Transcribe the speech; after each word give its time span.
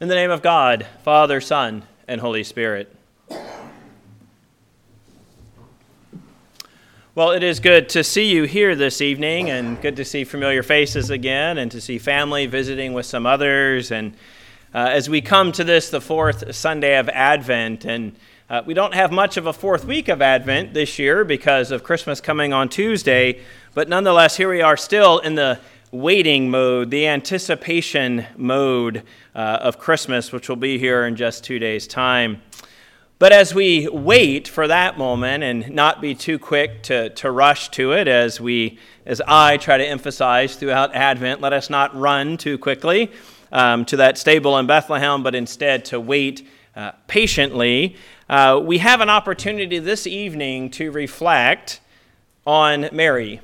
In 0.00 0.06
the 0.06 0.14
name 0.14 0.30
of 0.30 0.42
God, 0.42 0.86
Father, 1.02 1.40
Son, 1.40 1.82
and 2.06 2.20
Holy 2.20 2.44
Spirit. 2.44 2.94
Well, 7.16 7.32
it 7.32 7.42
is 7.42 7.58
good 7.58 7.88
to 7.88 8.04
see 8.04 8.32
you 8.32 8.44
here 8.44 8.76
this 8.76 9.00
evening 9.00 9.50
and 9.50 9.82
good 9.82 9.96
to 9.96 10.04
see 10.04 10.22
familiar 10.22 10.62
faces 10.62 11.10
again 11.10 11.58
and 11.58 11.68
to 11.72 11.80
see 11.80 11.98
family 11.98 12.46
visiting 12.46 12.92
with 12.92 13.06
some 13.06 13.26
others. 13.26 13.90
And 13.90 14.14
uh, 14.72 14.86
as 14.92 15.10
we 15.10 15.20
come 15.20 15.50
to 15.50 15.64
this, 15.64 15.90
the 15.90 16.00
fourth 16.00 16.54
Sunday 16.54 16.96
of 16.96 17.08
Advent, 17.08 17.84
and 17.84 18.14
uh, 18.48 18.62
we 18.64 18.74
don't 18.74 18.94
have 18.94 19.10
much 19.10 19.36
of 19.36 19.46
a 19.46 19.52
fourth 19.52 19.84
week 19.84 20.06
of 20.06 20.22
Advent 20.22 20.74
this 20.74 21.00
year 21.00 21.24
because 21.24 21.72
of 21.72 21.82
Christmas 21.82 22.20
coming 22.20 22.52
on 22.52 22.68
Tuesday, 22.68 23.40
but 23.74 23.88
nonetheless, 23.88 24.36
here 24.36 24.48
we 24.48 24.62
are 24.62 24.76
still 24.76 25.18
in 25.18 25.34
the 25.34 25.58
waiting 25.90 26.50
mode, 26.50 26.90
the 26.90 27.06
anticipation 27.06 28.26
mode 28.36 29.02
uh, 29.34 29.58
of 29.60 29.78
Christmas, 29.78 30.32
which 30.32 30.48
will 30.48 30.56
be 30.56 30.78
here 30.78 31.06
in 31.06 31.16
just 31.16 31.44
two 31.44 31.58
days' 31.58 31.86
time. 31.86 32.42
But 33.18 33.32
as 33.32 33.52
we 33.52 33.88
wait 33.88 34.46
for 34.46 34.68
that 34.68 34.96
moment 34.96 35.42
and 35.42 35.70
not 35.70 36.00
be 36.00 36.14
too 36.14 36.38
quick 36.38 36.84
to, 36.84 37.10
to 37.10 37.30
rush 37.30 37.68
to 37.70 37.92
it, 37.92 38.06
as 38.06 38.40
we, 38.40 38.78
as 39.06 39.20
I 39.26 39.56
try 39.56 39.76
to 39.76 39.84
emphasize 39.84 40.54
throughout 40.54 40.94
Advent, 40.94 41.40
let 41.40 41.52
us 41.52 41.68
not 41.68 41.96
run 41.98 42.36
too 42.36 42.58
quickly 42.58 43.10
um, 43.50 43.84
to 43.86 43.96
that 43.96 44.18
stable 44.18 44.56
in 44.58 44.66
Bethlehem, 44.66 45.24
but 45.24 45.34
instead 45.34 45.84
to 45.86 45.98
wait 45.98 46.46
uh, 46.76 46.92
patiently. 47.08 47.96
Uh, 48.28 48.60
we 48.62 48.78
have 48.78 49.00
an 49.00 49.10
opportunity 49.10 49.80
this 49.80 50.06
evening 50.06 50.70
to 50.70 50.92
reflect 50.92 51.80
on 52.46 52.88
Mary. 52.92 53.40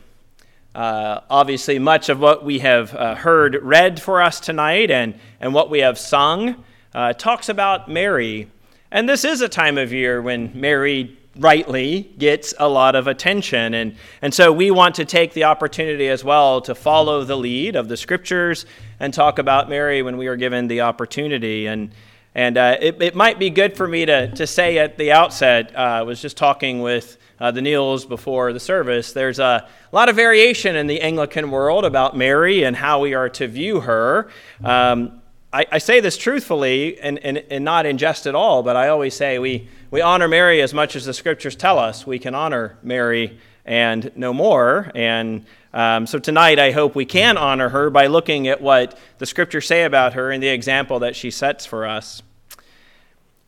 Uh, 0.74 1.20
obviously, 1.30 1.78
much 1.78 2.08
of 2.08 2.18
what 2.18 2.44
we 2.44 2.58
have 2.58 2.92
uh, 2.96 3.14
heard 3.14 3.54
read 3.62 4.02
for 4.02 4.20
us 4.20 4.40
tonight 4.40 4.90
and, 4.90 5.14
and 5.40 5.54
what 5.54 5.70
we 5.70 5.78
have 5.78 5.96
sung 5.96 6.64
uh, 6.92 7.12
talks 7.12 7.48
about 7.48 7.88
Mary. 7.88 8.50
And 8.90 9.08
this 9.08 9.24
is 9.24 9.40
a 9.40 9.48
time 9.48 9.78
of 9.78 9.92
year 9.92 10.20
when 10.20 10.50
Mary 10.52 11.16
rightly 11.36 12.12
gets 12.18 12.54
a 12.58 12.68
lot 12.68 12.96
of 12.96 13.06
attention. 13.06 13.74
And, 13.74 13.96
and 14.20 14.34
so 14.34 14.52
we 14.52 14.72
want 14.72 14.96
to 14.96 15.04
take 15.04 15.32
the 15.32 15.44
opportunity 15.44 16.08
as 16.08 16.24
well 16.24 16.60
to 16.62 16.74
follow 16.74 17.22
the 17.22 17.36
lead 17.36 17.76
of 17.76 17.86
the 17.86 17.96
scriptures 17.96 18.66
and 18.98 19.14
talk 19.14 19.38
about 19.38 19.68
Mary 19.68 20.02
when 20.02 20.16
we 20.16 20.26
are 20.26 20.36
given 20.36 20.66
the 20.66 20.80
opportunity. 20.80 21.66
And, 21.66 21.92
and 22.34 22.56
uh, 22.56 22.78
it, 22.80 23.00
it 23.00 23.14
might 23.14 23.38
be 23.38 23.50
good 23.50 23.76
for 23.76 23.86
me 23.86 24.06
to, 24.06 24.28
to 24.32 24.46
say 24.46 24.78
at 24.78 24.98
the 24.98 25.12
outset, 25.12 25.72
uh, 25.76 25.78
I 25.78 26.02
was 26.02 26.20
just 26.20 26.36
talking 26.36 26.82
with 26.82 27.16
uh, 27.40 27.50
the 27.50 27.62
Neils 27.62 28.04
before 28.04 28.52
the 28.52 28.60
service, 28.60 29.12
there's 29.12 29.38
a 29.38 29.68
lot 29.92 30.08
of 30.08 30.16
variation 30.16 30.76
in 30.76 30.86
the 30.86 31.00
Anglican 31.00 31.50
world 31.50 31.84
about 31.84 32.16
Mary 32.16 32.64
and 32.64 32.76
how 32.76 33.00
we 33.00 33.14
are 33.14 33.28
to 33.30 33.48
view 33.48 33.80
her. 33.80 34.28
Um, 34.62 35.20
I, 35.52 35.66
I, 35.72 35.78
say 35.78 36.00
this 36.00 36.16
truthfully 36.16 36.98
and, 36.98 37.18
and, 37.20 37.38
and 37.50 37.64
not 37.64 37.86
in 37.86 37.96
jest 37.96 38.26
at 38.26 38.34
all, 38.34 38.62
but 38.62 38.76
I 38.76 38.88
always 38.88 39.14
say 39.14 39.38
we, 39.38 39.68
we 39.90 40.00
honor 40.00 40.26
Mary 40.26 40.60
as 40.60 40.74
much 40.74 40.96
as 40.96 41.04
the 41.04 41.14
scriptures 41.14 41.54
tell 41.54 41.78
us 41.78 42.06
we 42.06 42.18
can 42.18 42.34
honor 42.34 42.76
Mary 42.82 43.38
and 43.64 44.10
no 44.16 44.32
more. 44.32 44.90
And 44.94 45.46
um, 45.72 46.06
so 46.06 46.18
tonight, 46.18 46.58
I 46.58 46.70
hope 46.70 46.94
we 46.94 47.04
can 47.04 47.36
honor 47.36 47.68
her 47.68 47.90
by 47.90 48.06
looking 48.06 48.48
at 48.48 48.60
what 48.60 48.98
the 49.18 49.26
scriptures 49.26 49.66
say 49.66 49.84
about 49.84 50.14
her 50.14 50.30
and 50.30 50.42
the 50.42 50.48
example 50.48 51.00
that 51.00 51.16
she 51.16 51.30
sets 51.30 51.66
for 51.66 51.86
us. 51.86 52.22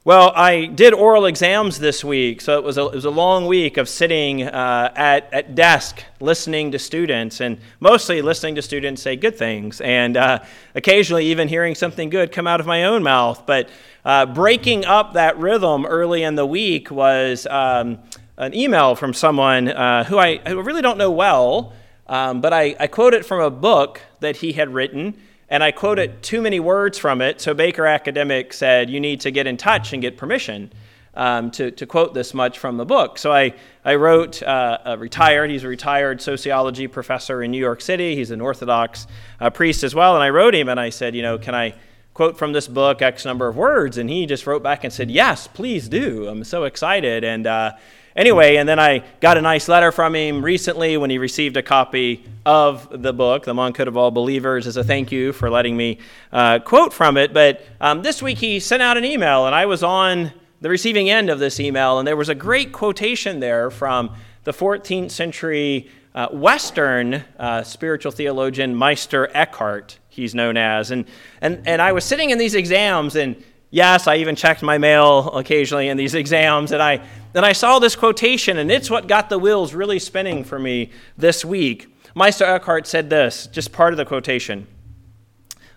Well, 0.06 0.30
I 0.36 0.66
did 0.66 0.94
oral 0.94 1.26
exams 1.26 1.80
this 1.80 2.04
week, 2.04 2.40
so 2.40 2.56
it 2.56 2.62
was 2.62 2.78
a, 2.78 2.86
it 2.86 2.94
was 2.94 3.06
a 3.06 3.10
long 3.10 3.48
week 3.48 3.76
of 3.76 3.88
sitting 3.88 4.44
uh, 4.44 4.92
at, 4.94 5.28
at 5.32 5.56
desk 5.56 6.04
listening 6.20 6.70
to 6.70 6.78
students, 6.78 7.40
and 7.40 7.58
mostly 7.80 8.22
listening 8.22 8.54
to 8.54 8.62
students 8.62 9.02
say 9.02 9.16
good 9.16 9.36
things, 9.36 9.80
and 9.80 10.16
uh, 10.16 10.44
occasionally 10.76 11.26
even 11.26 11.48
hearing 11.48 11.74
something 11.74 12.08
good 12.08 12.30
come 12.30 12.46
out 12.46 12.60
of 12.60 12.66
my 12.66 12.84
own 12.84 13.02
mouth. 13.02 13.46
But 13.46 13.68
uh, 14.04 14.26
breaking 14.26 14.84
up 14.84 15.14
that 15.14 15.38
rhythm 15.38 15.84
early 15.84 16.22
in 16.22 16.36
the 16.36 16.46
week 16.46 16.88
was 16.88 17.44
um, 17.48 17.98
an 18.36 18.54
email 18.54 18.94
from 18.94 19.12
someone 19.12 19.66
uh, 19.66 20.04
who 20.04 20.18
I, 20.18 20.40
really 20.50 20.82
don't 20.82 20.98
know 20.98 21.10
well, 21.10 21.72
um, 22.06 22.40
but 22.40 22.52
I, 22.52 22.76
I 22.78 22.86
it 23.12 23.26
from 23.26 23.40
a 23.40 23.50
book 23.50 24.02
that 24.20 24.36
he 24.36 24.52
had 24.52 24.72
written 24.72 25.16
and 25.48 25.62
I 25.62 25.70
quoted 25.70 26.22
too 26.22 26.40
many 26.40 26.58
words 26.58 26.98
from 26.98 27.20
it, 27.20 27.40
so 27.40 27.54
Baker 27.54 27.86
Academic 27.86 28.52
said, 28.52 28.90
You 28.90 29.00
need 29.00 29.20
to 29.20 29.30
get 29.30 29.46
in 29.46 29.56
touch 29.56 29.92
and 29.92 30.02
get 30.02 30.16
permission 30.16 30.72
um, 31.14 31.50
to, 31.52 31.70
to 31.70 31.86
quote 31.86 32.14
this 32.14 32.34
much 32.34 32.58
from 32.58 32.76
the 32.76 32.84
book. 32.84 33.18
So 33.18 33.32
I, 33.32 33.54
I 33.84 33.94
wrote 33.94 34.42
uh, 34.42 34.78
a 34.84 34.98
retired, 34.98 35.50
he's 35.50 35.64
a 35.64 35.68
retired 35.68 36.20
sociology 36.20 36.86
professor 36.86 37.42
in 37.42 37.50
New 37.50 37.58
York 37.58 37.80
City. 37.80 38.14
He's 38.14 38.30
an 38.30 38.40
Orthodox 38.40 39.06
uh, 39.40 39.50
priest 39.50 39.82
as 39.82 39.94
well. 39.94 40.14
And 40.14 40.22
I 40.22 40.30
wrote 40.30 40.54
him 40.54 40.68
and 40.68 40.78
I 40.78 40.90
said, 40.90 41.14
You 41.14 41.22
know, 41.22 41.38
can 41.38 41.54
I 41.54 41.74
quote 42.12 42.36
from 42.36 42.52
this 42.52 42.68
book 42.68 43.00
X 43.00 43.24
number 43.24 43.48
of 43.48 43.56
words? 43.56 43.98
And 43.98 44.10
he 44.10 44.26
just 44.26 44.46
wrote 44.46 44.62
back 44.62 44.84
and 44.84 44.92
said, 44.92 45.10
Yes, 45.10 45.46
please 45.46 45.88
do. 45.88 46.28
I'm 46.28 46.44
so 46.44 46.64
excited. 46.64 47.24
And, 47.24 47.46
uh, 47.46 47.72
Anyway, 48.16 48.56
and 48.56 48.66
then 48.66 48.78
I 48.78 49.04
got 49.20 49.36
a 49.36 49.42
nice 49.42 49.68
letter 49.68 49.92
from 49.92 50.14
him 50.14 50.42
recently 50.42 50.96
when 50.96 51.10
he 51.10 51.18
received 51.18 51.58
a 51.58 51.62
copy 51.62 52.24
of 52.46 52.88
the 53.02 53.12
book, 53.12 53.44
The 53.44 53.52
Monkhood 53.52 53.88
of 53.88 53.96
All 53.98 54.10
Believers, 54.10 54.66
as 54.66 54.78
a 54.78 54.84
thank 54.84 55.12
you 55.12 55.34
for 55.34 55.50
letting 55.50 55.76
me 55.76 55.98
uh, 56.32 56.60
quote 56.60 56.94
from 56.94 57.18
it. 57.18 57.34
But 57.34 57.62
um, 57.78 58.02
this 58.02 58.22
week 58.22 58.38
he 58.38 58.58
sent 58.58 58.80
out 58.80 58.96
an 58.96 59.04
email, 59.04 59.44
and 59.44 59.54
I 59.54 59.66
was 59.66 59.82
on 59.82 60.32
the 60.62 60.70
receiving 60.70 61.10
end 61.10 61.28
of 61.28 61.38
this 61.40 61.60
email, 61.60 61.98
and 61.98 62.08
there 62.08 62.16
was 62.16 62.30
a 62.30 62.34
great 62.34 62.72
quotation 62.72 63.40
there 63.40 63.70
from 63.70 64.14
the 64.44 64.52
14th 64.52 65.10
century 65.10 65.90
uh, 66.14 66.28
Western 66.28 67.22
uh, 67.38 67.62
spiritual 67.64 68.12
theologian 68.12 68.74
Meister 68.74 69.28
Eckhart, 69.34 69.98
he's 70.08 70.34
known 70.34 70.56
as. 70.56 70.90
And, 70.90 71.04
and, 71.42 71.68
and 71.68 71.82
I 71.82 71.92
was 71.92 72.06
sitting 72.06 72.30
in 72.30 72.38
these 72.38 72.54
exams, 72.54 73.14
and 73.14 73.36
yes, 73.70 74.06
I 74.06 74.16
even 74.16 74.36
checked 74.36 74.62
my 74.62 74.78
mail 74.78 75.30
occasionally 75.30 75.88
in 75.88 75.96
these 75.96 76.14
exams, 76.14 76.72
and 76.72 76.82
I 76.82 77.02
then 77.32 77.44
I 77.44 77.52
saw 77.52 77.78
this 77.78 77.94
quotation, 77.94 78.56
and 78.56 78.70
it's 78.70 78.88
what 78.88 79.08
got 79.08 79.28
the 79.28 79.38
wheels 79.38 79.74
really 79.74 79.98
spinning 79.98 80.42
for 80.42 80.58
me 80.58 80.90
this 81.18 81.44
week. 81.44 81.94
Meister 82.14 82.44
Eckhart 82.44 82.86
said 82.86 83.10
this, 83.10 83.46
just 83.48 83.72
part 83.72 83.92
of 83.92 83.98
the 83.98 84.06
quotation 84.06 84.66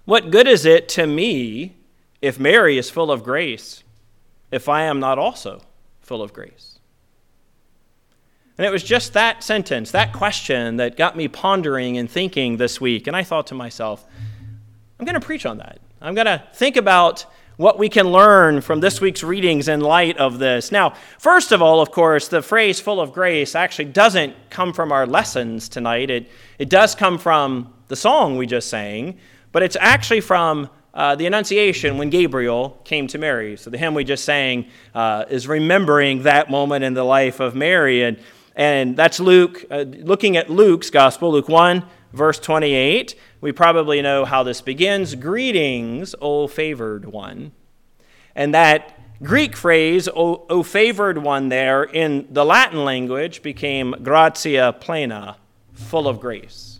What 0.05 0.31
good 0.31 0.47
is 0.47 0.65
it 0.65 0.87
to 0.89 1.05
me 1.05 1.75
if 2.21 2.39
Mary 2.39 2.77
is 2.77 2.89
full 2.89 3.11
of 3.11 3.23
grace, 3.23 3.83
if 4.51 4.69
I 4.69 4.83
am 4.83 5.01
not 5.01 5.19
also 5.19 5.61
full 5.99 6.21
of 6.21 6.31
grace? 6.31 6.79
And 8.57 8.65
it 8.65 8.71
was 8.71 8.83
just 8.83 9.13
that 9.13 9.43
sentence, 9.43 9.91
that 9.91 10.13
question, 10.13 10.77
that 10.77 10.97
got 10.97 11.17
me 11.17 11.27
pondering 11.27 11.97
and 11.97 12.09
thinking 12.09 12.57
this 12.57 12.79
week. 12.79 13.07
And 13.07 13.15
I 13.15 13.23
thought 13.23 13.47
to 13.47 13.55
myself, 13.55 14.05
I'm 14.99 15.05
going 15.05 15.19
to 15.19 15.25
preach 15.25 15.45
on 15.45 15.57
that. 15.57 15.79
I'm 16.01 16.13
going 16.13 16.25
to 16.25 16.43
think 16.53 16.75
about 16.75 17.25
what 17.59 17.77
we 17.77 17.89
can 17.89 18.09
learn 18.09 18.61
from 18.61 18.79
this 18.79 19.01
week's 19.01 19.21
readings 19.21 19.67
in 19.67 19.81
light 19.81 20.15
of 20.15 20.39
this. 20.39 20.71
Now, 20.71 20.93
first 21.17 21.51
of 21.51 21.61
all, 21.61 21.81
of 21.81 21.91
course, 21.91 22.29
the 22.29 22.41
phrase 22.41 22.79
full 22.79 23.01
of 23.01 23.11
grace 23.11 23.53
actually 23.53 23.89
doesn't 23.91 24.33
come 24.49 24.71
from 24.71 24.93
our 24.93 25.05
lessons 25.05 25.67
tonight. 25.67 26.09
It, 26.09 26.31
it 26.57 26.69
does 26.69 26.95
come 26.95 27.17
from 27.17 27.73
the 27.89 27.97
song 27.97 28.37
we 28.37 28.47
just 28.47 28.69
sang, 28.69 29.19
but 29.51 29.61
it's 29.61 29.75
actually 29.77 30.21
from 30.21 30.69
uh, 30.93 31.15
the 31.15 31.25
Annunciation 31.25 31.97
when 31.97 32.09
Gabriel 32.09 32.79
came 32.85 33.07
to 33.07 33.17
Mary. 33.17 33.57
So 33.57 33.69
the 33.69 33.77
hymn 33.77 33.93
we 33.93 34.05
just 34.05 34.23
sang 34.23 34.67
uh, 34.95 35.25
is 35.29 35.45
remembering 35.45 36.23
that 36.23 36.49
moment 36.49 36.85
in 36.85 36.93
the 36.93 37.03
life 37.03 37.41
of 37.41 37.55
Mary. 37.55 38.03
And, 38.03 38.19
and 38.55 38.95
that's 38.95 39.19
Luke, 39.19 39.65
uh, 39.69 39.79
looking 39.79 40.37
at 40.37 40.49
Luke's 40.49 40.89
gospel, 40.89 41.33
Luke 41.33 41.49
1, 41.49 41.83
verse 42.13 42.39
28. 42.39 43.15
We 43.41 43.51
probably 43.51 44.01
know 44.01 44.25
how 44.25 44.43
this 44.43 44.61
begins 44.61 45.15
Greetings, 45.15 46.15
O 46.21 46.47
favored 46.47 47.05
one. 47.05 47.51
And 48.35 48.53
that 48.53 48.99
Greek 49.21 49.55
phrase, 49.55 50.07
o, 50.07 50.45
o, 50.49 50.63
favored 50.63 51.17
one, 51.17 51.49
there 51.49 51.83
in 51.83 52.27
the 52.31 52.45
Latin 52.45 52.85
language 52.85 53.41
became 53.41 53.93
gratia 54.01 54.73
plena, 54.79 55.35
full 55.73 56.07
of 56.07 56.21
grace. 56.21 56.79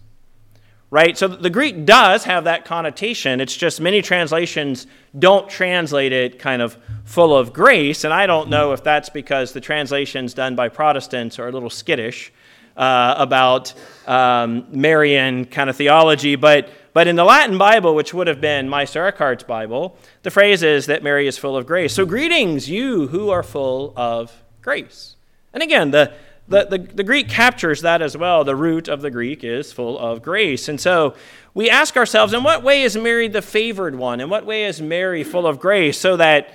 Right? 0.92 1.18
So 1.18 1.28
the 1.28 1.52
Greek 1.52 1.86
does 1.86 2.24
have 2.24 2.46
that 2.46 2.66
connotation. 2.66 3.42
It's 3.42 3.56
just 3.56 3.80
many 3.80 4.02
translations 4.02 4.88
don't 5.18 5.48
translate 5.48 6.14
it 6.14 6.40
kind 6.40 6.62
of 6.62 6.78
full 7.04 7.38
of 7.38 7.54
grace. 7.54 8.06
And 8.06 8.14
I 8.14 8.26
don't 8.26 8.50
know 8.50 8.72
if 8.72 8.84
that's 8.84 9.10
because 9.10 9.54
the 9.54 9.62
translations 9.62 10.34
done 10.34 10.56
by 10.56 10.70
Protestants 10.70 11.38
are 11.38 11.48
a 11.48 11.52
little 11.52 11.70
skittish 11.70 12.32
uh, 12.78 13.16
about 13.18 13.74
um, 14.08 14.66
Marian 14.70 15.46
kind 15.46 15.70
of 15.70 15.76
theology, 15.76 16.36
but, 16.36 16.70
but 16.94 17.08
in 17.08 17.16
the 17.16 17.24
Latin 17.24 17.58
Bible, 17.58 17.96
which 17.96 18.14
would 18.14 18.28
have 18.28 18.42
been 18.42 18.70
Meister 18.70 19.06
Eckhart's 19.06 19.44
Bible, 19.44 19.98
the 20.24 20.32
phrase 20.32 20.64
is 20.64 20.86
that 20.88 21.04
Mary 21.04 21.28
is 21.28 21.38
full 21.38 21.58
of 21.58 21.66
grace. 21.66 21.94
So, 21.94 22.06
greetings, 22.06 22.70
you 22.70 23.08
who 23.08 23.30
are 23.30 23.44
full 23.44 23.94
of 23.96 24.44
grace. 24.62 25.16
And 25.54 25.64
again, 25.64 25.92
the, 25.92 26.14
the, 26.48 26.66
the, 26.66 26.78
the, 26.78 27.04
Greek 27.04 27.30
captures 27.30 27.82
that 27.82 28.02
as 28.02 28.18
well. 28.18 28.44
The 28.44 28.56
root 28.56 28.88
of 28.88 29.02
the 29.02 29.12
Greek 29.12 29.44
is 29.44 29.72
full 29.72 29.98
of 29.98 30.22
grace. 30.22 30.68
And 30.68 30.80
so 30.80 31.16
we 31.54 31.70
ask 31.70 31.96
ourselves, 31.96 32.34
in 32.34 32.44
what 32.44 32.64
way 32.64 32.84
is 32.84 32.98
Mary 32.98 33.28
the 33.28 33.42
favored 33.42 33.96
one? 33.96 34.20
In 34.20 34.30
what 34.30 34.46
way 34.46 34.66
is 34.66 34.82
Mary 34.82 35.24
full 35.24 35.46
of 35.46 35.60
grace? 35.60 35.98
So 35.98 36.18
that 36.18 36.54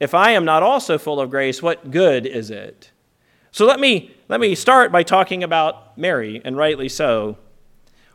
if 0.00 0.14
I 0.14 0.32
am 0.32 0.44
not 0.44 0.62
also 0.62 0.98
full 0.98 1.20
of 1.20 1.30
grace, 1.30 1.62
what 1.62 1.90
good 1.90 2.26
is 2.26 2.50
it? 2.50 2.90
So 3.52 3.66
let 3.66 3.78
me, 3.78 4.14
let 4.30 4.38
me 4.38 4.54
start 4.54 4.92
by 4.92 5.02
talking 5.02 5.42
about 5.42 5.98
Mary, 5.98 6.40
and 6.44 6.56
rightly 6.56 6.88
so. 6.88 7.36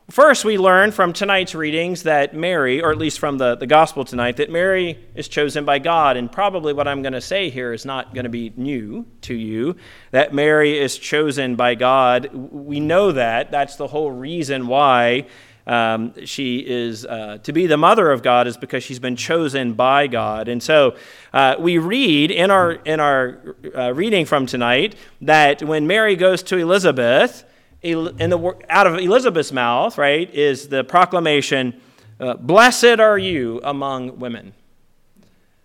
First, 0.09 0.45
we 0.45 0.57
learn 0.57 0.93
from 0.93 1.11
tonight's 1.11 1.53
readings 1.53 2.03
that 2.03 2.33
Mary, 2.33 2.81
or 2.81 2.93
at 2.93 2.97
least 2.97 3.19
from 3.19 3.37
the, 3.37 3.55
the 3.55 3.67
gospel 3.67 4.05
tonight, 4.05 4.37
that 4.37 4.49
Mary 4.49 4.97
is 5.13 5.27
chosen 5.27 5.65
by 5.65 5.79
God. 5.79 6.15
And 6.15 6.31
probably 6.31 6.71
what 6.71 6.87
I'm 6.87 7.01
going 7.01 7.11
to 7.11 7.19
say 7.19 7.49
here 7.49 7.73
is 7.73 7.85
not 7.85 8.13
going 8.13 8.23
to 8.23 8.29
be 8.29 8.53
new 8.55 9.05
to 9.23 9.33
you, 9.33 9.75
that 10.11 10.33
Mary 10.33 10.79
is 10.79 10.97
chosen 10.97 11.57
by 11.57 11.75
God. 11.75 12.33
We 12.33 12.79
know 12.79 13.11
that. 13.11 13.51
That's 13.51 13.75
the 13.75 13.87
whole 13.87 14.11
reason 14.11 14.67
why 14.67 15.27
um, 15.67 16.13
she 16.25 16.59
is 16.59 17.05
uh, 17.05 17.39
to 17.43 17.51
be 17.51 17.65
the 17.65 17.77
mother 17.77 18.11
of 18.11 18.21
God, 18.21 18.47
is 18.47 18.57
because 18.57 18.83
she's 18.83 18.99
been 18.99 19.15
chosen 19.15 19.73
by 19.73 20.07
God. 20.07 20.47
And 20.47 20.61
so 20.61 20.95
uh, 21.33 21.55
we 21.59 21.77
read 21.77 22.31
in 22.31 22.51
our, 22.51 22.73
in 22.73 22.99
our 22.99 23.55
uh, 23.75 23.93
reading 23.93 24.25
from 24.25 24.45
tonight 24.45 24.95
that 25.21 25.63
when 25.63 25.87
Mary 25.87 26.15
goes 26.15 26.43
to 26.43 26.57
Elizabeth, 26.57 27.43
in 27.81 28.29
the, 28.29 28.55
out 28.69 28.87
of 28.87 28.95
Elizabeth's 28.95 29.51
mouth, 29.51 29.97
right, 29.97 30.31
is 30.33 30.69
the 30.69 30.83
proclamation, 30.83 31.79
uh, 32.19 32.33
Blessed 32.35 32.99
are 32.99 33.17
you 33.17 33.61
among 33.63 34.19
women. 34.19 34.53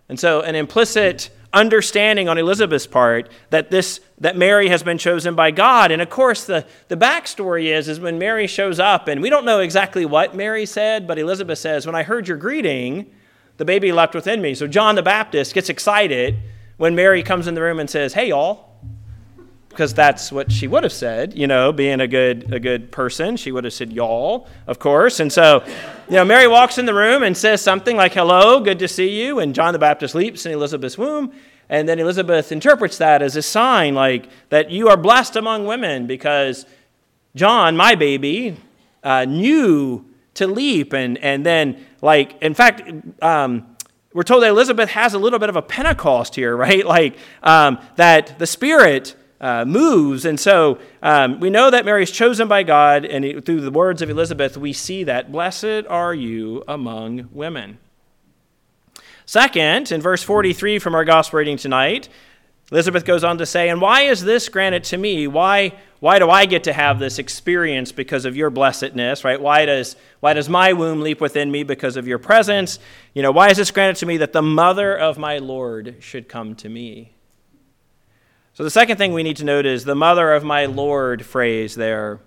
And 0.09 0.19
so, 0.19 0.41
an 0.41 0.55
implicit 0.55 1.29
understanding 1.53 2.29
on 2.29 2.37
Elizabeth's 2.37 2.87
part 2.87 3.29
that 3.49 3.71
this 3.71 3.99
that 4.21 4.37
Mary 4.37 4.69
has 4.69 4.83
been 4.83 4.97
chosen 4.97 5.35
by 5.35 5.51
God. 5.51 5.91
And 5.91 6.01
of 6.01 6.09
course, 6.09 6.45
the, 6.45 6.65
the 6.87 6.95
backstory 6.95 7.75
is, 7.75 7.87
is 7.87 7.99
when 7.99 8.19
Mary 8.19 8.45
shows 8.45 8.79
up, 8.79 9.07
and 9.07 9.19
we 9.21 9.31
don't 9.31 9.45
know 9.45 9.59
exactly 9.59 10.05
what 10.05 10.35
Mary 10.35 10.65
said, 10.65 11.07
but 11.07 11.17
Elizabeth 11.17 11.57
says, 11.57 11.85
When 11.85 11.95
I 11.95 12.03
heard 12.03 12.27
your 12.27 12.37
greeting, 12.37 13.11
the 13.57 13.65
baby 13.65 13.91
leapt 13.91 14.15
within 14.15 14.41
me. 14.41 14.53
So 14.53 14.67
John 14.67 14.95
the 14.95 15.03
Baptist 15.03 15.53
gets 15.53 15.69
excited 15.69 16.37
when 16.77 16.95
Mary 16.95 17.23
comes 17.23 17.47
in 17.47 17.55
the 17.55 17.61
room 17.61 17.79
and 17.79 17.89
says, 17.89 18.13
Hey, 18.13 18.29
y'all, 18.29 18.75
because 19.71 19.93
that's 19.93 20.31
what 20.31 20.51
she 20.51 20.67
would 20.67 20.83
have 20.83 20.93
said, 20.93 21.37
you 21.37 21.47
know, 21.47 21.71
being 21.71 21.99
a 22.01 22.07
good 22.07 22.53
a 22.53 22.59
good 22.59 22.91
person. 22.91 23.37
She 23.37 23.51
would 23.51 23.63
have 23.63 23.73
said 23.73 23.91
y'all, 23.91 24.47
of 24.67 24.79
course. 24.79 25.19
And 25.19 25.31
so, 25.31 25.63
you 26.07 26.15
know, 26.15 26.25
Mary 26.25 26.47
walks 26.47 26.77
in 26.77 26.85
the 26.85 26.93
room 26.93 27.23
and 27.23 27.35
says 27.35 27.61
something 27.61 27.97
like 27.97 28.13
hello, 28.13 28.59
good 28.59 28.79
to 28.79 28.87
see 28.87 29.21
you, 29.21 29.39
and 29.39 29.55
John 29.55 29.73
the 29.73 29.79
Baptist 29.79 30.13
leaps 30.13 30.45
in 30.45 30.51
Elizabeth's 30.51 30.97
womb, 30.97 31.33
and 31.69 31.89
then 31.89 31.99
Elizabeth 31.99 32.51
interprets 32.51 32.97
that 32.99 33.21
as 33.21 33.35
a 33.35 33.41
sign 33.41 33.95
like 33.95 34.29
that 34.49 34.69
you 34.69 34.89
are 34.89 34.97
blessed 34.97 35.35
among 35.35 35.65
women 35.65 36.05
because 36.05 36.65
John, 37.35 37.77
my 37.77 37.95
baby, 37.95 38.57
uh, 39.03 39.25
knew 39.25 40.05
to 40.33 40.47
leap 40.47 40.93
and 40.93 41.17
and 41.17 41.45
then 41.45 41.85
like 42.01 42.41
in 42.41 42.53
fact 42.53 42.89
um, 43.21 43.65
we're 44.13 44.23
told 44.23 44.43
that 44.43 44.49
Elizabeth 44.49 44.89
has 44.89 45.13
a 45.13 45.19
little 45.19 45.39
bit 45.39 45.49
of 45.49 45.55
a 45.55 45.61
Pentecost 45.61 46.35
here, 46.35 46.55
right? 46.65 46.85
Like 46.85 47.17
um, 47.43 47.79
that 47.95 48.39
the 48.39 48.47
Spirit 48.47 49.15
uh, 49.41 49.65
moves. 49.65 50.23
And 50.23 50.39
so 50.39 50.77
um, 51.01 51.39
we 51.39 51.49
know 51.49 51.71
that 51.71 51.83
Mary 51.83 52.03
is 52.03 52.11
chosen 52.11 52.47
by 52.47 52.63
God, 52.63 53.03
and 53.03 53.25
it, 53.25 53.45
through 53.45 53.61
the 53.61 53.71
words 53.71 54.01
of 54.01 54.09
Elizabeth, 54.09 54.55
we 54.55 54.71
see 54.71 55.03
that 55.03 55.31
blessed 55.31 55.85
are 55.89 56.13
you 56.13 56.63
among 56.67 57.27
women. 57.31 57.79
Second, 59.25 59.91
in 59.91 59.99
verse 59.99 60.23
43 60.23 60.77
from 60.77 60.93
our 60.93 61.03
gospel 61.03 61.39
reading 61.39 61.57
tonight, 61.57 62.07
Elizabeth 62.71 63.03
goes 63.03 63.23
on 63.23 63.37
to 63.39 63.45
say, 63.45 63.69
And 63.69 63.81
why 63.81 64.03
is 64.03 64.23
this 64.23 64.47
granted 64.47 64.83
to 64.85 64.97
me? 64.97 65.27
Why, 65.27 65.73
why 65.99 66.19
do 66.19 66.29
I 66.29 66.45
get 66.45 66.63
to 66.65 66.73
have 66.73 66.99
this 66.99 67.17
experience 67.17 67.91
because 67.91 68.25
of 68.25 68.37
your 68.37 68.49
blessedness, 68.49 69.23
right? 69.23 69.41
Why 69.41 69.65
does, 69.65 69.95
why 70.19 70.33
does 70.33 70.49
my 70.49 70.73
womb 70.73 71.01
leap 71.01 71.19
within 71.19 71.51
me 71.51 71.63
because 71.63 71.97
of 71.97 72.07
your 72.07 72.19
presence? 72.19 72.77
You 73.13 73.23
know, 73.23 73.31
why 73.31 73.49
is 73.49 73.57
this 73.57 73.71
granted 73.71 73.99
to 74.01 74.05
me 74.05 74.17
that 74.17 74.33
the 74.33 74.41
mother 74.41 74.95
of 74.95 75.17
my 75.17 75.39
Lord 75.39 75.97
should 75.99 76.29
come 76.29 76.55
to 76.55 76.69
me? 76.69 77.13
So 78.61 78.65
the 78.65 78.69
second 78.69 78.97
thing 78.97 79.13
we 79.13 79.23
need 79.23 79.37
to 79.37 79.43
note 79.43 79.65
is 79.65 79.85
the 79.85 79.95
mother 79.95 80.33
of 80.33 80.43
my 80.43 80.67
Lord 80.67 81.25
phrase 81.25 81.73
there. 81.73 82.19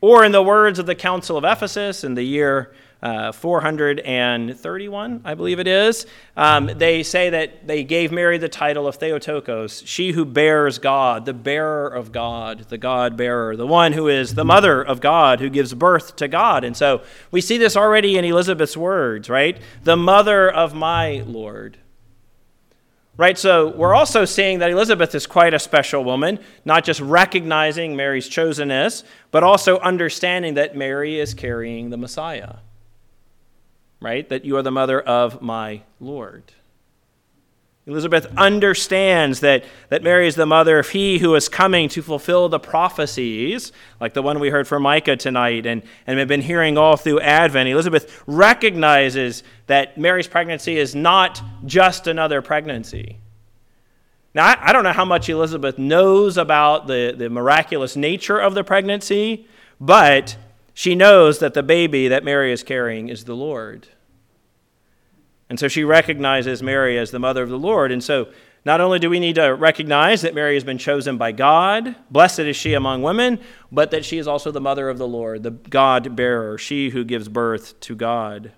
Or 0.00 0.24
in 0.24 0.30
the 0.30 0.40
words 0.40 0.78
of 0.78 0.86
the 0.86 0.94
Council 0.94 1.36
of 1.36 1.42
Ephesus 1.42 2.04
in 2.04 2.14
the 2.14 2.22
year 2.22 2.72
uh, 3.02 3.32
431, 3.32 5.22
I 5.24 5.34
believe 5.34 5.58
it 5.58 5.66
is, 5.66 6.06
um, 6.36 6.66
they 6.66 7.02
say 7.02 7.30
that 7.30 7.66
they 7.66 7.82
gave 7.82 8.12
Mary 8.12 8.38
the 8.38 8.48
title 8.48 8.86
of 8.86 8.94
Theotokos, 8.94 9.82
she 9.84 10.12
who 10.12 10.24
bears 10.24 10.78
God, 10.78 11.24
the 11.26 11.34
bearer 11.34 11.88
of 11.88 12.12
God, 12.12 12.66
the 12.68 12.78
God 12.78 13.16
bearer, 13.16 13.56
the 13.56 13.66
one 13.66 13.92
who 13.92 14.06
is 14.06 14.36
the 14.36 14.44
mother 14.44 14.80
of 14.80 15.00
God, 15.00 15.40
who 15.40 15.50
gives 15.50 15.74
birth 15.74 16.14
to 16.14 16.28
God. 16.28 16.62
And 16.62 16.76
so 16.76 17.02
we 17.32 17.40
see 17.40 17.58
this 17.58 17.76
already 17.76 18.16
in 18.16 18.24
Elizabeth's 18.24 18.76
words, 18.76 19.28
right? 19.28 19.58
The 19.82 19.96
mother 19.96 20.48
of 20.48 20.74
my 20.74 21.24
Lord. 21.26 21.78
Right, 23.18 23.38
so 23.38 23.68
we're 23.68 23.94
also 23.94 24.26
seeing 24.26 24.58
that 24.58 24.70
Elizabeth 24.70 25.14
is 25.14 25.26
quite 25.26 25.54
a 25.54 25.58
special 25.58 26.04
woman, 26.04 26.38
not 26.66 26.84
just 26.84 27.00
recognizing 27.00 27.96
Mary's 27.96 28.28
chosenness, 28.28 29.04
but 29.30 29.42
also 29.42 29.78
understanding 29.78 30.54
that 30.54 30.76
Mary 30.76 31.18
is 31.18 31.32
carrying 31.32 31.88
the 31.88 31.96
Messiah. 31.96 32.56
Right? 34.02 34.28
That 34.28 34.44
you 34.44 34.58
are 34.58 34.62
the 34.62 34.70
mother 34.70 35.00
of 35.00 35.40
my 35.40 35.80
Lord. 35.98 36.52
Elizabeth 37.88 38.26
understands 38.36 39.38
that, 39.40 39.64
that 39.90 40.02
Mary 40.02 40.26
is 40.26 40.34
the 40.34 40.44
mother 40.44 40.80
of 40.80 40.88
he 40.88 41.18
who 41.18 41.36
is 41.36 41.48
coming 41.48 41.88
to 41.88 42.02
fulfill 42.02 42.48
the 42.48 42.58
prophecies, 42.58 43.70
like 44.00 44.12
the 44.12 44.22
one 44.22 44.40
we 44.40 44.50
heard 44.50 44.66
from 44.66 44.82
Micah 44.82 45.16
tonight 45.16 45.66
and, 45.66 45.82
and 46.04 46.18
have 46.18 46.26
been 46.26 46.42
hearing 46.42 46.76
all 46.76 46.96
through 46.96 47.20
Advent. 47.20 47.68
Elizabeth 47.68 48.24
recognizes 48.26 49.44
that 49.68 49.96
Mary's 49.96 50.26
pregnancy 50.26 50.76
is 50.76 50.96
not 50.96 51.40
just 51.64 52.08
another 52.08 52.42
pregnancy. 52.42 53.18
Now, 54.34 54.46
I, 54.46 54.70
I 54.70 54.72
don't 54.72 54.82
know 54.82 54.92
how 54.92 55.04
much 55.04 55.28
Elizabeth 55.28 55.78
knows 55.78 56.36
about 56.36 56.88
the, 56.88 57.14
the 57.16 57.30
miraculous 57.30 57.94
nature 57.94 58.38
of 58.38 58.54
the 58.54 58.64
pregnancy, 58.64 59.46
but 59.80 60.36
she 60.74 60.96
knows 60.96 61.38
that 61.38 61.54
the 61.54 61.62
baby 61.62 62.08
that 62.08 62.24
Mary 62.24 62.50
is 62.50 62.64
carrying 62.64 63.08
is 63.08 63.26
the 63.26 63.36
Lord. 63.36 63.86
And 65.48 65.60
so 65.60 65.68
she 65.68 65.84
recognizes 65.84 66.62
Mary 66.62 66.98
as 66.98 67.10
the 67.10 67.18
mother 67.18 67.42
of 67.42 67.48
the 67.48 67.58
Lord. 67.58 67.92
And 67.92 68.02
so 68.02 68.28
not 68.64 68.80
only 68.80 68.98
do 68.98 69.08
we 69.08 69.20
need 69.20 69.36
to 69.36 69.54
recognize 69.54 70.22
that 70.22 70.34
Mary 70.34 70.54
has 70.54 70.64
been 70.64 70.78
chosen 70.78 71.16
by 71.16 71.30
God, 71.30 71.94
blessed 72.10 72.40
is 72.40 72.56
she 72.56 72.74
among 72.74 73.02
women, 73.02 73.38
but 73.70 73.92
that 73.92 74.04
she 74.04 74.18
is 74.18 74.26
also 74.26 74.50
the 74.50 74.60
mother 74.60 74.88
of 74.88 74.98
the 74.98 75.06
Lord, 75.06 75.44
the 75.44 75.52
God 75.52 76.16
bearer, 76.16 76.58
she 76.58 76.90
who 76.90 77.04
gives 77.04 77.28
birth 77.28 77.78
to 77.80 77.94
God. 77.94 78.50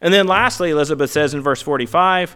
And 0.00 0.14
then 0.14 0.26
lastly, 0.26 0.70
Elizabeth 0.70 1.10
says 1.10 1.34
in 1.34 1.42
verse 1.42 1.60
45, 1.60 2.34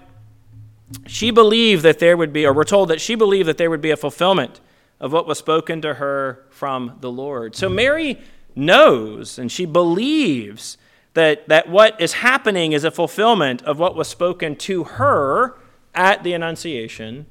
she 1.07 1.31
believed 1.31 1.83
that 1.85 1.99
there 1.99 2.19
would 2.19 2.35
be, 2.35 2.45
or 2.45 2.53
we're 2.53 2.65
told 2.65 2.91
that 2.91 3.01
she 3.01 3.15
believed 3.15 3.49
that 3.49 3.57
there 3.57 3.71
would 3.71 3.81
be 3.81 3.91
a 3.91 3.97
fulfillment 3.97 4.61
of 5.01 5.13
what 5.13 5.27
was 5.27 5.39
spoken 5.39 5.81
to 5.81 5.95
her 5.95 6.45
from 6.51 6.99
the 7.01 7.11
Lord. 7.11 7.57
So 7.57 7.71
Mary 7.71 8.21
knows 8.55 9.39
and 9.39 9.51
she 9.51 9.65
believes 9.65 10.77
that, 11.15 11.49
that 11.49 11.69
what 11.69 12.01
is 12.01 12.15
happening 12.15 12.73
is 12.73 12.85
a 12.85 12.91
fulfillment 12.91 13.63
of 13.63 13.79
what 13.79 13.97
was 13.97 14.09
spoken 14.09 14.57
to 14.57 14.85
her 14.85 15.57
at 15.95 16.23
the 16.23 16.33
Annunciation 16.33 17.27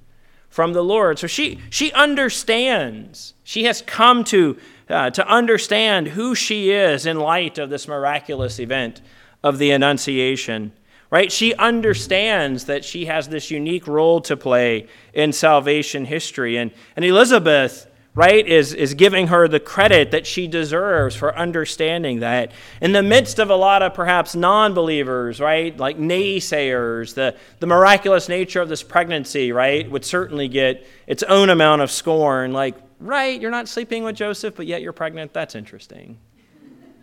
from 0.50 0.74
the 0.74 0.84
Lord. 0.84 1.20
So 1.20 1.28
she, 1.28 1.60
she 1.70 1.92
understands. 1.94 3.34
She 3.44 3.66
has 3.66 3.82
come 3.82 4.24
to, 4.26 4.58
uh, 4.90 5.10
to 5.12 5.28
understand 5.28 6.10
who 6.10 6.34
she 6.34 6.72
is 6.72 7.06
in 7.06 7.20
light 7.20 7.58
of 7.58 7.70
this 7.70 7.88
miraculous 7.88 8.60
event 8.60 9.02
of 9.44 9.58
the 9.58 9.72
Annunciation. 9.72 10.72
Right? 11.10 11.32
She 11.32 11.54
understands 11.56 12.66
that 12.66 12.84
she 12.84 13.06
has 13.06 13.28
this 13.28 13.52
unique 13.52 13.88
role 13.88 14.22
to 14.22 14.36
play 14.36 14.88
in 15.14 15.32
salvation 15.32 16.06
history. 16.06 16.58
And, 16.58 16.72
and 16.96 17.06
Elizabeth 17.06 17.88
right, 18.16 18.46
is, 18.48 18.74
is 18.74 18.94
giving 18.94 19.28
her 19.28 19.48
the 19.48 19.60
credit 19.60 20.12
that 20.12 20.28
she 20.28 20.48
deserves 20.48 21.16
for 21.16 21.36
understanding 21.36 22.20
that. 22.20 22.52
In 22.80 22.92
the 22.92 23.02
midst 23.02 23.40
of 23.40 23.50
a 23.50 23.56
lot 23.56 23.82
of 23.82 23.94
perhaps 23.94 24.36
non 24.36 24.74
believers, 24.74 25.40
right, 25.40 25.76
like 25.78 25.98
naysayers, 25.98 27.16
the, 27.16 27.36
the 27.60 27.68
miraculous 27.68 28.30
nature 28.30 28.62
of 28.62 28.70
this 28.70 28.84
pregnancy, 28.84 29.52
right, 29.52 29.90
would 29.90 30.06
certainly 30.06 30.48
get 30.48 30.86
its 31.08 31.24
own 31.24 31.50
amount 31.50 31.82
of 31.82 31.90
scorn. 31.90 32.54
Like, 32.54 32.76
right, 33.00 33.40
you're 33.40 33.52
not 33.52 33.68
sleeping 33.68 34.04
with 34.04 34.16
Joseph, 34.16 34.56
but 34.56 34.68
yet 34.68 34.82
you're 34.82 34.94
pregnant. 34.94 35.34
That's 35.34 35.56
interesting. 35.56 36.20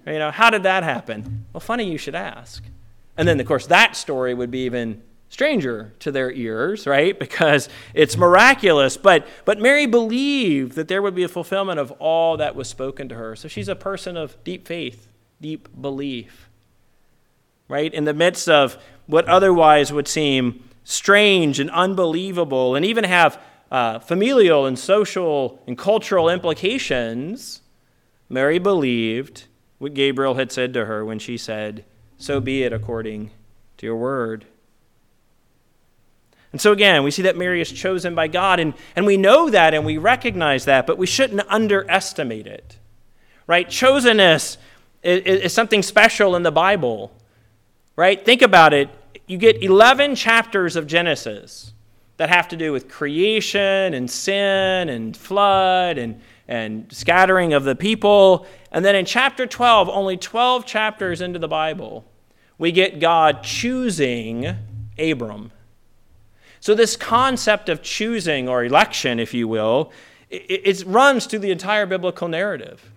You 0.07 0.19
know, 0.19 0.31
how 0.31 0.51
did 0.51 0.63
that 0.63 0.83
happen? 0.83 1.47
Well, 1.53 1.61
funny 1.61 1.91
you 1.91 1.99
should 1.99 2.15
ask. 2.15 2.65
And 3.17 3.29
then, 3.29 3.39
of 3.39 3.47
course, 3.47 3.67
that 3.67 3.97
story 3.97 4.33
would 4.33 4.51
be 4.51 4.61
even 4.61 5.03
stranger 5.31 5.95
to 6.01 6.13
their 6.13 6.31
ears, 6.31 6.87
right? 6.87 7.19
Because 7.19 7.69
it's 7.95 8.17
miraculous. 8.17 8.99
But, 8.99 9.27
but 9.47 9.59
Mary 9.59 9.87
believed 9.87 10.73
that 10.73 10.89
there 10.89 11.01
would 11.01 11.15
be 11.15 11.23
a 11.23 11.29
fulfillment 11.29 11.79
of 11.79 11.93
all 11.93 12.37
that 12.37 12.55
was 12.55 12.69
spoken 12.69 13.09
to 13.09 13.15
her. 13.15 13.35
So 13.35 13.49
she's 13.49 13.69
a 13.69 13.77
person 13.77 14.17
of 14.17 14.37
deep 14.45 14.67
faith, 14.67 15.09
deep 15.41 15.69
belief, 15.81 16.51
right? 17.69 17.95
In 17.95 18.05
the 18.05 18.13
midst 18.13 18.49
of 18.49 18.77
what 19.07 19.27
otherwise 19.27 19.93
would 19.93 20.09
seem 20.09 20.65
strange 20.85 21.61
and 21.61 21.71
unbelievable 21.71 22.75
and 22.75 22.85
even 22.85 23.05
have 23.05 23.41
uh, 23.71 24.01
familial 24.01 24.67
and 24.67 24.77
social 24.77 25.63
and 25.67 25.79
cultural 25.79 26.29
implications, 26.29 27.63
Mary 28.29 28.59
believed 28.59 29.45
what 29.79 29.95
Gabriel 29.95 30.35
had 30.35 30.51
said 30.51 30.75
to 30.75 30.87
her 30.87 31.05
when 31.05 31.21
she 31.21 31.37
said, 31.37 31.85
So 32.19 32.41
be 32.41 32.65
it 32.65 32.73
according 32.73 33.31
to 33.79 33.87
your 33.87 33.97
word. 33.97 34.47
And 36.53 36.61
so, 36.61 36.73
again, 36.73 37.05
we 37.05 37.11
see 37.11 37.23
that 37.23 37.37
Mary 37.37 37.61
is 37.61 37.71
chosen 37.71 38.15
by 38.15 38.27
God, 38.27 38.59
and, 38.59 38.75
and 38.97 39.07
we 39.07 39.17
know 39.17 39.51
that 39.51 39.73
and 39.73 39.87
we 39.87 39.99
recognize 39.99 40.65
that, 40.65 40.87
but 40.87 40.99
we 40.99 41.07
shouldn't 41.07 41.43
underestimate 41.49 42.47
it. 42.47 42.77
right? 43.47 43.69
Chosenness 43.69 44.57
is, 45.03 45.43
is 45.43 45.53
something 45.53 45.83
special 45.83 46.35
in 46.35 46.43
the 46.43 46.51
Bible, 46.51 47.13
right? 47.95 48.25
Think 48.25 48.43
about 48.43 48.75
it. 48.75 48.89
You 49.27 49.39
get 49.39 49.63
11 49.63 50.17
chapters 50.17 50.75
of 50.75 50.89
Genesis 50.89 51.73
that 52.17 52.29
have 52.29 52.49
to 52.49 52.57
do 52.57 52.73
with 52.73 52.89
creation 52.89 53.95
and 53.95 54.11
sin 54.11 54.89
and 54.89 55.17
flood 55.17 55.99
and, 55.99 56.21
and 56.49 56.93
scattering 56.93 57.53
of 57.53 57.65
the 57.65 57.77
people. 57.77 58.47
And 58.73 58.85
then 58.85 58.95
in 58.97 59.05
chapter 59.05 59.47
12, 59.47 59.89
only 59.89 60.17
12 60.17 60.67
chapters 60.67 61.21
into 61.21 61.39
the 61.39 61.49
Bible, 61.49 62.05
we 62.59 62.73
get 62.73 63.01
God 63.01 63.43
choosing 63.43 64.55
Abram. 64.99 65.53
So, 66.61 66.75
this 66.75 66.97
concept 66.97 67.69
of 67.69 67.83
choosing 67.83 68.49
or 68.49 68.65
election, 68.65 69.19
if 69.19 69.33
you 69.35 69.49
will, 69.49 69.93
it, 70.29 70.63
it 70.65 70.87
runs 70.87 71.27
through 71.27 71.41
the 71.41 71.51
entire 71.51 71.87
biblical 71.87 72.29
narrative. 72.29 72.91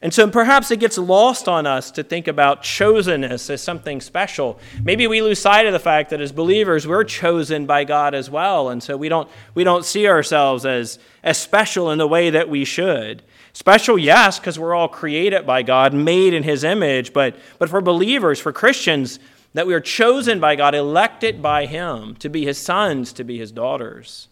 And 0.00 0.14
so 0.14 0.30
perhaps 0.30 0.70
it 0.70 0.78
gets 0.78 0.96
lost 0.96 1.48
on 1.48 1.66
us 1.66 1.90
to 1.92 2.04
think 2.04 2.28
about 2.28 2.62
chosenness 2.62 3.50
as 3.50 3.60
something 3.60 4.00
special. 4.00 4.60
Maybe 4.80 5.08
we 5.08 5.22
lose 5.22 5.40
sight 5.40 5.66
of 5.66 5.72
the 5.72 5.80
fact 5.80 6.10
that 6.10 6.20
as 6.20 6.30
believers, 6.30 6.86
we're 6.86 7.02
chosen 7.02 7.66
by 7.66 7.82
God 7.82 8.14
as 8.14 8.30
well. 8.30 8.68
And 8.68 8.80
so 8.80 8.96
we 8.96 9.08
don't, 9.08 9.28
we 9.54 9.64
don't 9.64 9.84
see 9.84 10.06
ourselves 10.06 10.64
as, 10.64 11.00
as 11.24 11.36
special 11.36 11.90
in 11.90 11.98
the 11.98 12.06
way 12.06 12.30
that 12.30 12.48
we 12.48 12.64
should. 12.64 13.24
Special, 13.52 13.98
yes, 13.98 14.38
because 14.38 14.56
we're 14.56 14.74
all 14.74 14.86
created 14.86 15.44
by 15.44 15.62
God, 15.62 15.92
made 15.92 16.32
in 16.32 16.44
His 16.44 16.62
image. 16.62 17.12
But, 17.12 17.34
but 17.58 17.68
for 17.68 17.80
believers, 17.80 18.38
for 18.38 18.52
Christians, 18.52 19.18
that 19.54 19.66
we 19.66 19.74
are 19.74 19.80
chosen 19.80 20.40
by 20.40 20.56
God, 20.56 20.74
elected 20.74 21.42
by 21.42 21.66
Him 21.66 22.14
to 22.16 22.28
be 22.28 22.44
His 22.44 22.58
sons, 22.58 23.12
to 23.14 23.24
be 23.24 23.38
His 23.38 23.52
daughters. 23.52 24.28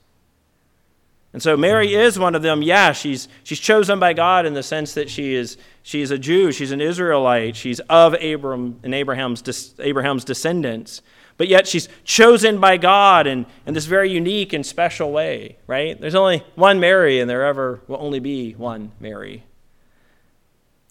And 1.32 1.42
so 1.42 1.54
Mary 1.54 1.94
is 1.94 2.18
one 2.18 2.34
of 2.34 2.40
them. 2.40 2.62
Yeah, 2.62 2.92
she's, 2.92 3.28
she's 3.44 3.60
chosen 3.60 3.98
by 3.98 4.14
God 4.14 4.46
in 4.46 4.54
the 4.54 4.62
sense 4.62 4.94
that 4.94 5.10
she 5.10 5.34
is, 5.34 5.58
she 5.82 6.00
is 6.00 6.10
a 6.10 6.16
Jew, 6.16 6.50
she's 6.50 6.72
an 6.72 6.80
Israelite, 6.80 7.56
she's 7.56 7.78
of 7.90 8.14
Abram 8.14 8.80
and 8.82 8.94
Abraham's, 8.94 9.74
Abraham's 9.78 10.24
descendants. 10.24 11.02
But 11.36 11.48
yet 11.48 11.66
she's 11.66 11.90
chosen 12.04 12.58
by 12.58 12.78
God 12.78 13.26
in, 13.26 13.44
in 13.66 13.74
this 13.74 13.84
very 13.84 14.10
unique 14.10 14.54
and 14.54 14.64
special 14.64 15.12
way, 15.12 15.58
right? 15.66 16.00
There's 16.00 16.14
only 16.14 16.42
one 16.54 16.80
Mary, 16.80 17.20
and 17.20 17.28
there 17.28 17.44
ever 17.44 17.82
will 17.86 17.98
only 18.00 18.18
be 18.18 18.52
one 18.52 18.92
Mary. 18.98 19.44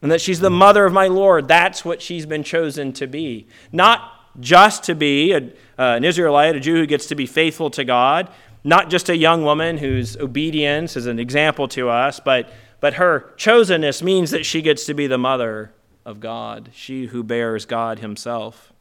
And 0.03 0.11
that 0.11 0.21
she's 0.21 0.41
the 0.41 0.51
mother 0.51 0.85
of 0.85 0.93
my 0.93 1.07
Lord. 1.07 1.47
That's 1.47 1.83
what 1.83 2.03
she's 2.03 2.27
been 2.27 2.43
chosen 2.43 2.93
to 2.93 3.07
be. 3.07 3.47
Not 3.71 4.11
just 4.39 4.83
to 4.85 4.95
be 4.95 5.33
a, 5.33 5.37
uh, 5.37 5.95
an 5.95 6.03
Israelite, 6.03 6.55
a 6.55 6.59
Jew 6.59 6.75
who 6.75 6.85
gets 6.85 7.07
to 7.07 7.15
be 7.15 7.25
faithful 7.25 7.69
to 7.71 7.83
God, 7.83 8.29
not 8.63 8.89
just 8.89 9.09
a 9.09 9.15
young 9.15 9.43
woman 9.43 9.77
whose 9.77 10.17
obedience 10.17 10.95
is 10.97 11.05
an 11.05 11.19
example 11.19 11.67
to 11.69 11.89
us, 11.89 12.19
but, 12.19 12.51
but 12.79 12.95
her 12.95 13.33
chosenness 13.37 14.01
means 14.01 14.31
that 14.31 14.45
she 14.45 14.61
gets 14.61 14.85
to 14.85 14.93
be 14.93 15.07
the 15.07 15.17
mother 15.17 15.71
of 16.05 16.19
God, 16.19 16.69
she 16.73 17.07
who 17.07 17.23
bears 17.23 17.65
God 17.65 17.99
Himself. 17.99 18.73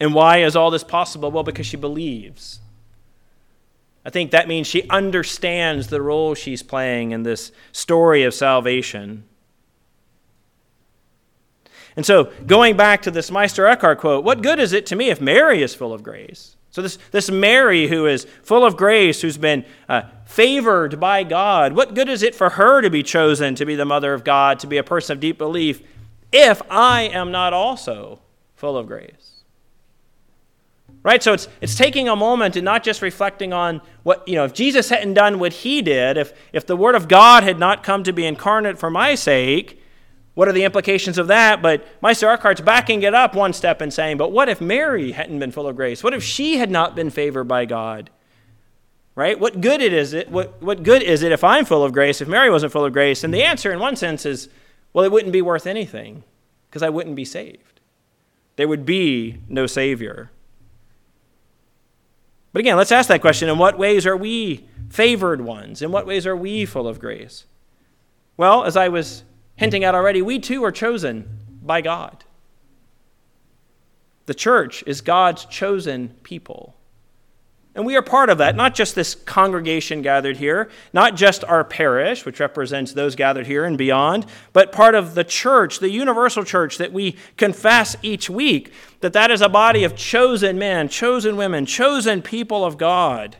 And 0.00 0.14
why 0.14 0.38
is 0.38 0.54
all 0.54 0.70
this 0.70 0.84
possible? 0.84 1.30
Well, 1.30 1.42
because 1.42 1.66
she 1.66 1.76
believes. 1.76 2.60
I 4.04 4.10
think 4.10 4.30
that 4.30 4.48
means 4.48 4.66
she 4.66 4.88
understands 4.88 5.88
the 5.88 6.00
role 6.00 6.34
she's 6.34 6.62
playing 6.62 7.10
in 7.10 7.24
this 7.24 7.52
story 7.72 8.22
of 8.22 8.32
salvation. 8.32 9.24
And 11.98 12.06
so, 12.06 12.30
going 12.46 12.76
back 12.76 13.02
to 13.02 13.10
this 13.10 13.28
Meister 13.28 13.66
Eckhart 13.66 13.98
quote, 13.98 14.22
what 14.22 14.40
good 14.40 14.60
is 14.60 14.72
it 14.72 14.86
to 14.86 14.94
me 14.94 15.10
if 15.10 15.20
Mary 15.20 15.64
is 15.64 15.74
full 15.74 15.92
of 15.92 16.04
grace? 16.04 16.54
So, 16.70 16.80
this, 16.80 16.96
this 17.10 17.28
Mary 17.28 17.88
who 17.88 18.06
is 18.06 18.24
full 18.44 18.64
of 18.64 18.76
grace, 18.76 19.20
who's 19.20 19.36
been 19.36 19.64
uh, 19.88 20.02
favored 20.24 21.00
by 21.00 21.24
God, 21.24 21.72
what 21.72 21.96
good 21.96 22.08
is 22.08 22.22
it 22.22 22.36
for 22.36 22.50
her 22.50 22.82
to 22.82 22.88
be 22.88 23.02
chosen 23.02 23.56
to 23.56 23.66
be 23.66 23.74
the 23.74 23.84
mother 23.84 24.14
of 24.14 24.22
God, 24.22 24.60
to 24.60 24.68
be 24.68 24.76
a 24.76 24.84
person 24.84 25.14
of 25.14 25.20
deep 25.20 25.38
belief, 25.38 25.82
if 26.30 26.62
I 26.70 27.08
am 27.08 27.32
not 27.32 27.52
also 27.52 28.20
full 28.54 28.78
of 28.78 28.86
grace? 28.86 29.42
Right? 31.02 31.20
So, 31.20 31.32
it's, 31.32 31.48
it's 31.60 31.74
taking 31.74 32.08
a 32.08 32.14
moment 32.14 32.54
and 32.54 32.64
not 32.64 32.84
just 32.84 33.02
reflecting 33.02 33.52
on 33.52 33.80
what, 34.04 34.28
you 34.28 34.36
know, 34.36 34.44
if 34.44 34.52
Jesus 34.52 34.88
hadn't 34.88 35.14
done 35.14 35.40
what 35.40 35.52
he 35.52 35.82
did, 35.82 36.16
if, 36.16 36.32
if 36.52 36.64
the 36.64 36.76
Word 36.76 36.94
of 36.94 37.08
God 37.08 37.42
had 37.42 37.58
not 37.58 37.82
come 37.82 38.04
to 38.04 38.12
be 38.12 38.24
incarnate 38.24 38.78
for 38.78 38.88
my 38.88 39.16
sake, 39.16 39.82
what 40.38 40.46
are 40.46 40.52
the 40.52 40.62
implications 40.62 41.18
of 41.18 41.26
that? 41.26 41.60
But 41.62 41.84
Meister 42.00 42.28
Eckhart's 42.28 42.60
backing 42.60 43.02
it 43.02 43.12
up 43.12 43.34
one 43.34 43.52
step 43.52 43.80
and 43.80 43.92
saying, 43.92 44.18
but 44.18 44.30
what 44.30 44.48
if 44.48 44.60
Mary 44.60 45.10
hadn't 45.10 45.40
been 45.40 45.50
full 45.50 45.66
of 45.66 45.74
grace? 45.74 46.04
What 46.04 46.14
if 46.14 46.22
she 46.22 46.58
had 46.58 46.70
not 46.70 46.94
been 46.94 47.10
favored 47.10 47.48
by 47.48 47.64
God? 47.64 48.08
Right? 49.16 49.36
What 49.36 49.60
good 49.60 49.82
it 49.82 49.92
is 49.92 50.12
it? 50.12 50.30
What, 50.30 50.62
what 50.62 50.84
good 50.84 51.02
is 51.02 51.24
it 51.24 51.32
if 51.32 51.42
I'm 51.42 51.64
full 51.64 51.82
of 51.82 51.92
grace, 51.92 52.20
if 52.20 52.28
Mary 52.28 52.50
wasn't 52.50 52.70
full 52.70 52.84
of 52.84 52.92
grace? 52.92 53.24
And 53.24 53.34
the 53.34 53.42
answer, 53.42 53.72
in 53.72 53.80
one 53.80 53.96
sense, 53.96 54.24
is 54.24 54.48
well, 54.92 55.04
it 55.04 55.10
wouldn't 55.10 55.32
be 55.32 55.42
worth 55.42 55.66
anything 55.66 56.22
because 56.70 56.84
I 56.84 56.88
wouldn't 56.88 57.16
be 57.16 57.24
saved. 57.24 57.80
There 58.54 58.68
would 58.68 58.86
be 58.86 59.40
no 59.48 59.66
Savior. 59.66 60.30
But 62.52 62.60
again, 62.60 62.76
let's 62.76 62.92
ask 62.92 63.08
that 63.08 63.22
question 63.22 63.48
in 63.48 63.58
what 63.58 63.76
ways 63.76 64.06
are 64.06 64.16
we 64.16 64.68
favored 64.88 65.40
ones? 65.40 65.82
In 65.82 65.90
what 65.90 66.06
ways 66.06 66.28
are 66.28 66.36
we 66.36 66.64
full 66.64 66.86
of 66.86 67.00
grace? 67.00 67.44
Well, 68.36 68.62
as 68.62 68.76
I 68.76 68.86
was 68.86 69.24
hinting 69.58 69.84
at 69.84 69.94
already, 69.94 70.22
we 70.22 70.38
too 70.38 70.64
are 70.64 70.72
chosen 70.72 71.28
by 71.62 71.80
God. 71.82 72.24
The 74.26 74.34
church 74.34 74.82
is 74.86 75.00
God's 75.00 75.44
chosen 75.44 76.10
people. 76.22 76.74
And 77.74 77.86
we 77.86 77.96
are 77.96 78.02
part 78.02 78.28
of 78.28 78.38
that, 78.38 78.56
not 78.56 78.74
just 78.74 78.94
this 78.94 79.14
congregation 79.14 80.02
gathered 80.02 80.38
here, 80.38 80.68
not 80.92 81.14
just 81.14 81.44
our 81.44 81.62
parish, 81.62 82.24
which 82.24 82.40
represents 82.40 82.92
those 82.92 83.14
gathered 83.14 83.46
here 83.46 83.64
and 83.64 83.78
beyond, 83.78 84.26
but 84.52 84.72
part 84.72 84.94
of 84.94 85.14
the 85.14 85.22
church, 85.22 85.78
the 85.78 85.90
universal 85.90 86.42
church 86.42 86.78
that 86.78 86.92
we 86.92 87.16
confess 87.36 87.94
each 88.02 88.28
week, 88.28 88.72
that 89.00 89.12
that 89.12 89.30
is 89.30 89.40
a 89.40 89.48
body 89.48 89.84
of 89.84 89.94
chosen 89.94 90.58
men, 90.58 90.88
chosen 90.88 91.36
women, 91.36 91.66
chosen 91.66 92.20
people 92.20 92.64
of 92.64 92.78
God 92.78 93.36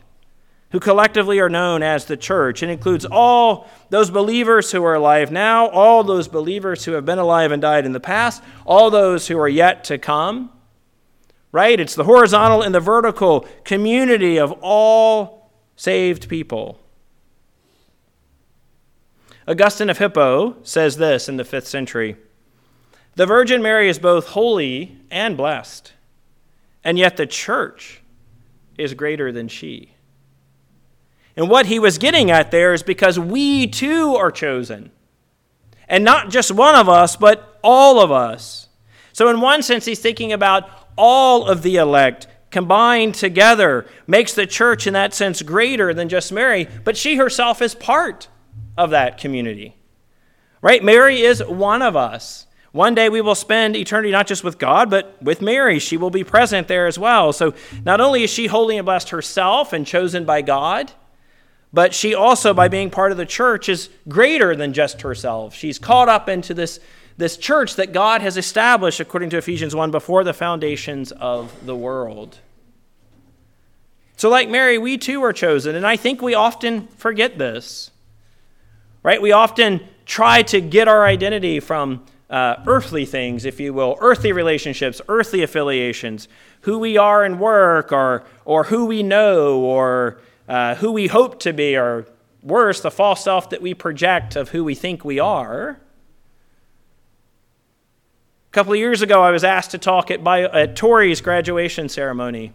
who 0.71 0.79
collectively 0.79 1.39
are 1.39 1.49
known 1.49 1.81
as 1.81 2.05
the 2.05 2.17
church. 2.17 2.61
It 2.61 2.69
includes 2.69 3.05
all 3.09 3.67
those 3.89 4.11
believers 4.11 4.71
who 4.71 4.83
are 4.83 4.95
alive 4.95 5.31
now, 5.31 5.67
all 5.67 6.03
those 6.03 6.27
believers 6.27 6.85
who 6.85 6.91
have 6.91 7.05
been 7.05 7.17
alive 7.17 7.51
and 7.51 7.61
died 7.61 7.85
in 7.85 7.91
the 7.91 7.99
past, 7.99 8.43
all 8.65 8.91
those 8.91 9.27
who 9.27 9.39
are 9.39 9.49
yet 9.49 9.83
to 9.85 9.97
come. 9.97 10.51
Right? 11.51 11.79
It's 11.79 11.95
the 11.95 12.03
horizontal 12.03 12.61
and 12.61 12.75
the 12.75 12.79
vertical 12.79 13.47
community 13.63 14.37
of 14.37 14.51
all 14.61 15.51
saved 15.75 16.29
people. 16.29 16.79
Augustine 19.47 19.89
of 19.89 19.97
Hippo 19.97 20.57
says 20.61 20.97
this 20.97 21.27
in 21.27 21.37
the 21.37 21.43
fifth 21.43 21.67
century 21.67 22.17
The 23.15 23.25
Virgin 23.25 23.63
Mary 23.63 23.89
is 23.89 23.97
both 23.97 24.27
holy 24.27 24.97
and 25.09 25.35
blessed, 25.35 25.93
and 26.83 26.99
yet 26.99 27.17
the 27.17 27.25
church 27.25 28.03
is 28.77 28.93
greater 28.93 29.31
than 29.31 29.47
she. 29.47 29.93
And 31.39 31.49
what 31.49 31.67
he 31.67 31.79
was 31.79 31.97
getting 31.97 32.29
at 32.29 32.51
there 32.51 32.73
is 32.73 32.83
because 32.83 33.17
we 33.17 33.65
too 33.65 34.13
are 34.17 34.29
chosen. 34.29 34.91
And 35.87 36.03
not 36.03 36.31
just 36.31 36.51
one 36.51 36.75
of 36.75 36.89
us, 36.89 37.15
but 37.15 37.57
all 37.63 38.01
of 38.01 38.11
us. 38.11 38.67
So, 39.13 39.29
in 39.29 39.39
one 39.39 39.63
sense, 39.63 39.85
he's 39.85 40.01
thinking 40.01 40.33
about 40.33 40.69
all 40.97 41.47
of 41.47 41.61
the 41.61 41.77
elect 41.77 42.27
combined 42.51 43.15
together 43.15 43.85
makes 44.05 44.33
the 44.33 44.45
church, 44.45 44.85
in 44.85 44.91
that 44.95 45.13
sense, 45.13 45.41
greater 45.41 45.93
than 45.93 46.09
just 46.09 46.33
Mary, 46.33 46.67
but 46.83 46.97
she 46.97 47.15
herself 47.15 47.61
is 47.61 47.73
part 47.73 48.27
of 48.77 48.89
that 48.89 49.17
community. 49.17 49.77
Right? 50.61 50.83
Mary 50.83 51.21
is 51.21 51.41
one 51.41 51.81
of 51.81 51.95
us. 51.95 52.47
One 52.73 52.95
day 52.95 53.07
we 53.07 53.21
will 53.21 53.33
spend 53.33 53.77
eternity 53.77 54.11
not 54.11 54.27
just 54.27 54.43
with 54.43 54.59
God, 54.59 54.89
but 54.89 55.15
with 55.21 55.41
Mary. 55.41 55.79
She 55.79 55.95
will 55.95 56.09
be 56.09 56.25
present 56.25 56.67
there 56.67 56.85
as 56.85 56.99
well. 56.99 57.31
So, 57.31 57.53
not 57.85 58.01
only 58.01 58.23
is 58.23 58.29
she 58.29 58.47
holy 58.47 58.75
and 58.75 58.85
blessed 58.85 59.11
herself 59.11 59.71
and 59.71 59.87
chosen 59.87 60.25
by 60.25 60.41
God, 60.41 60.91
but 61.71 61.93
she 61.93 62.15
also, 62.15 62.53
by 62.53 62.67
being 62.67 62.89
part 62.89 63.11
of 63.11 63.17
the 63.17 63.25
church, 63.25 63.69
is 63.69 63.89
greater 64.07 64.55
than 64.55 64.73
just 64.73 65.01
herself. 65.01 65.53
She's 65.53 65.77
caught 65.77 66.09
up 66.09 66.27
into 66.27 66.53
this, 66.53 66.79
this 67.17 67.37
church 67.37 67.75
that 67.75 67.93
God 67.93 68.21
has 68.21 68.37
established, 68.37 68.99
according 68.99 69.29
to 69.31 69.37
Ephesians 69.37 69.75
1, 69.75 69.91
before 69.91 70.23
the 70.23 70.33
foundations 70.33 71.11
of 71.11 71.65
the 71.65 71.75
world. 71.75 72.39
So, 74.17 74.29
like 74.29 74.49
Mary, 74.49 74.77
we 74.77 74.97
too 74.97 75.23
are 75.23 75.31
chosen, 75.31 75.75
and 75.75 75.85
I 75.85 75.95
think 75.95 76.21
we 76.21 76.33
often 76.33 76.87
forget 76.87 77.37
this. 77.37 77.91
Right? 79.03 79.21
We 79.21 79.31
often 79.31 79.81
try 80.05 80.41
to 80.41 80.59
get 80.59 80.87
our 80.87 81.05
identity 81.05 81.59
from 81.59 82.03
uh, 82.29 82.55
earthly 82.67 83.05
things, 83.05 83.45
if 83.45 83.59
you 83.59 83.73
will, 83.73 83.95
earthly 84.01 84.31
relationships, 84.31 85.01
earthly 85.07 85.41
affiliations, 85.41 86.27
who 86.61 86.79
we 86.79 86.97
are 86.97 87.23
in 87.23 87.39
work, 87.39 87.91
or, 87.91 88.25
or 88.43 88.65
who 88.65 88.85
we 88.85 89.03
know, 89.03 89.59
or 89.61 90.19
uh, 90.49 90.75
who 90.75 90.91
we 90.91 91.07
hope 91.07 91.39
to 91.41 91.53
be, 91.53 91.77
or 91.77 92.07
worse, 92.41 92.81
the 92.81 92.91
false 92.91 93.23
self 93.23 93.51
that 93.51 93.61
we 93.61 93.73
project 93.73 94.35
of 94.35 94.49
who 94.49 94.63
we 94.63 94.73
think 94.73 95.05
we 95.05 95.19
are. 95.19 95.79
A 98.49 98.51
couple 98.51 98.73
of 98.73 98.79
years 98.79 99.03
ago, 99.03 99.21
I 99.21 99.29
was 99.29 99.43
asked 99.43 99.71
to 99.71 99.77
talk 99.77 100.09
at, 100.09 100.23
Bio, 100.23 100.47
at 100.47 100.75
Torrey's 100.75 101.21
graduation 101.21 101.87
ceremony, 101.87 102.51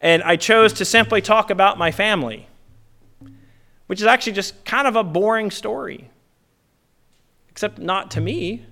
and 0.00 0.22
I 0.22 0.36
chose 0.36 0.72
to 0.74 0.84
simply 0.86 1.20
talk 1.20 1.50
about 1.50 1.76
my 1.76 1.90
family, 1.90 2.48
which 3.86 4.00
is 4.00 4.06
actually 4.06 4.32
just 4.32 4.64
kind 4.64 4.88
of 4.88 4.96
a 4.96 5.04
boring 5.04 5.50
story. 5.50 6.08
except 7.50 7.78
not 7.78 8.10
to 8.12 8.20
me. 8.22 8.64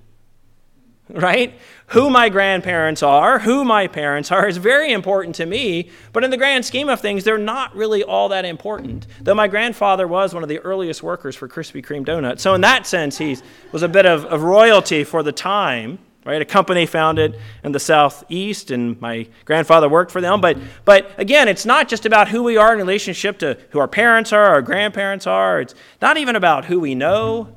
Right? 1.18 1.58
Who 1.92 2.10
my 2.10 2.28
grandparents 2.28 3.02
are, 3.02 3.38
who 3.38 3.64
my 3.64 3.86
parents 3.86 4.30
are, 4.30 4.46
is 4.52 4.58
very 4.58 4.92
important 4.92 5.34
to 5.36 5.46
me, 5.46 5.88
but 6.12 6.22
in 6.22 6.30
the 6.30 6.36
grand 6.36 6.66
scheme 6.66 6.90
of 6.90 7.00
things, 7.00 7.24
they're 7.24 7.38
not 7.38 7.74
really 7.74 8.02
all 8.02 8.28
that 8.28 8.44
important. 8.44 9.06
Though 9.22 9.34
my 9.34 9.48
grandfather 9.48 10.06
was 10.06 10.34
one 10.34 10.42
of 10.42 10.50
the 10.50 10.58
earliest 10.58 11.02
workers 11.02 11.34
for 11.34 11.48
Krispy 11.48 11.82
Kreme 11.82 12.04
donuts. 12.04 12.42
So, 12.42 12.52
in 12.52 12.60
that 12.60 12.86
sense, 12.86 13.16
he 13.16 13.38
was 13.72 13.82
a 13.82 13.88
bit 13.88 14.04
of, 14.04 14.26
of 14.26 14.42
royalty 14.42 15.02
for 15.02 15.22
the 15.22 15.32
time 15.32 15.98
right? 16.28 16.42
A 16.42 16.44
company 16.44 16.84
founded 16.84 17.38
in 17.64 17.72
the 17.72 17.80
southeast, 17.80 18.70
and 18.70 19.00
my 19.00 19.26
grandfather 19.46 19.88
worked 19.88 20.10
for 20.10 20.20
them. 20.20 20.42
But, 20.42 20.58
but 20.84 21.10
again, 21.16 21.48
it's 21.48 21.64
not 21.64 21.88
just 21.88 22.04
about 22.04 22.28
who 22.28 22.42
we 22.42 22.58
are 22.58 22.70
in 22.70 22.78
relationship 22.78 23.38
to 23.38 23.56
who 23.70 23.78
our 23.78 23.88
parents 23.88 24.30
are, 24.30 24.44
our 24.44 24.60
grandparents 24.60 25.26
are. 25.26 25.62
It's 25.62 25.74
not 26.02 26.18
even 26.18 26.36
about 26.36 26.66
who 26.66 26.80
we 26.80 26.94
know, 26.94 27.56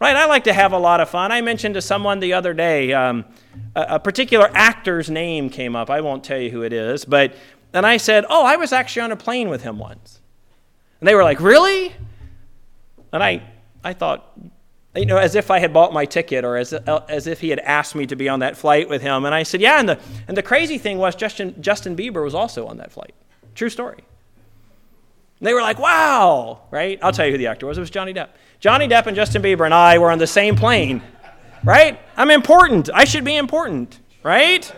right? 0.00 0.16
I 0.16 0.26
like 0.26 0.44
to 0.44 0.52
have 0.52 0.72
a 0.72 0.78
lot 0.78 1.00
of 1.00 1.08
fun. 1.08 1.32
I 1.32 1.40
mentioned 1.40 1.74
to 1.74 1.82
someone 1.82 2.20
the 2.20 2.32
other 2.32 2.54
day 2.54 2.92
um, 2.92 3.24
a, 3.74 3.86
a 3.90 3.98
particular 4.00 4.50
actor's 4.54 5.10
name 5.10 5.50
came 5.50 5.74
up. 5.76 5.90
I 5.90 6.00
won't 6.00 6.24
tell 6.24 6.38
you 6.38 6.50
who 6.50 6.62
it 6.62 6.72
is, 6.72 7.04
but 7.04 7.34
and 7.72 7.84
I 7.84 7.96
said, 7.96 8.24
"Oh, 8.28 8.44
I 8.44 8.56
was 8.56 8.72
actually 8.72 9.02
on 9.02 9.12
a 9.12 9.16
plane 9.16 9.48
with 9.48 9.62
him 9.62 9.78
once," 9.78 10.20
and 11.00 11.08
they 11.08 11.14
were 11.14 11.24
like, 11.24 11.40
"Really?" 11.40 11.94
And 13.14 13.22
I, 13.22 13.42
I 13.84 13.92
thought, 13.92 14.36
you 14.96 15.06
know, 15.06 15.18
as 15.18 15.36
if 15.36 15.48
I 15.48 15.60
had 15.60 15.72
bought 15.72 15.92
my 15.92 16.04
ticket 16.04 16.44
or 16.44 16.56
as, 16.56 16.72
as 16.72 17.28
if 17.28 17.40
he 17.40 17.48
had 17.50 17.60
asked 17.60 17.94
me 17.94 18.06
to 18.06 18.16
be 18.16 18.28
on 18.28 18.40
that 18.40 18.56
flight 18.56 18.88
with 18.88 19.02
him. 19.02 19.24
And 19.24 19.32
I 19.32 19.44
said, 19.44 19.60
Yeah. 19.60 19.78
And 19.78 19.88
the, 19.88 20.00
and 20.26 20.36
the 20.36 20.42
crazy 20.42 20.78
thing 20.78 20.98
was, 20.98 21.14
Justin, 21.14 21.54
Justin 21.60 21.94
Bieber 21.96 22.24
was 22.24 22.34
also 22.34 22.66
on 22.66 22.78
that 22.78 22.90
flight. 22.90 23.14
True 23.54 23.70
story. 23.70 24.00
And 25.40 25.46
they 25.46 25.54
were 25.54 25.62
like, 25.62 25.78
Wow, 25.78 26.62
right? 26.70 26.98
I'll 27.02 27.12
tell 27.12 27.26
you 27.26 27.32
who 27.32 27.38
the 27.38 27.46
actor 27.48 27.66
was. 27.66 27.78
It 27.78 27.80
was 27.80 27.90
Johnny 27.90 28.14
Depp. 28.14 28.28
Johnny 28.60 28.88
Depp 28.88 29.06
and 29.06 29.16
Justin 29.16 29.42
Bieber 29.42 29.64
and 29.64 29.74
I 29.74 29.98
were 29.98 30.10
on 30.10 30.18
the 30.18 30.26
same 30.26 30.56
plane, 30.56 31.02
right? 31.64 31.98
I'm 32.16 32.30
important. 32.30 32.88
I 32.94 33.04
should 33.04 33.24
be 33.24 33.36
important, 33.36 34.00
right? 34.22 34.72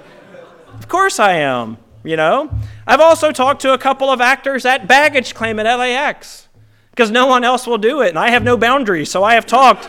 Of 0.74 0.88
course 0.88 1.20
I 1.20 1.34
am, 1.34 1.78
you 2.04 2.16
know? 2.16 2.50
I've 2.86 3.00
also 3.00 3.32
talked 3.32 3.62
to 3.62 3.72
a 3.72 3.78
couple 3.78 4.10
of 4.10 4.20
actors 4.20 4.66
at 4.66 4.88
baggage 4.88 5.34
claim 5.34 5.58
at 5.58 5.66
LAX 5.78 6.48
because 6.90 7.10
no 7.10 7.26
one 7.26 7.44
else 7.44 7.66
will 7.66 7.78
do 7.78 8.00
it, 8.00 8.08
and 8.08 8.18
I 8.18 8.30
have 8.30 8.42
no 8.42 8.56
boundaries. 8.56 9.10
So 9.10 9.22
I 9.22 9.34
have 9.34 9.46
talked 9.46 9.88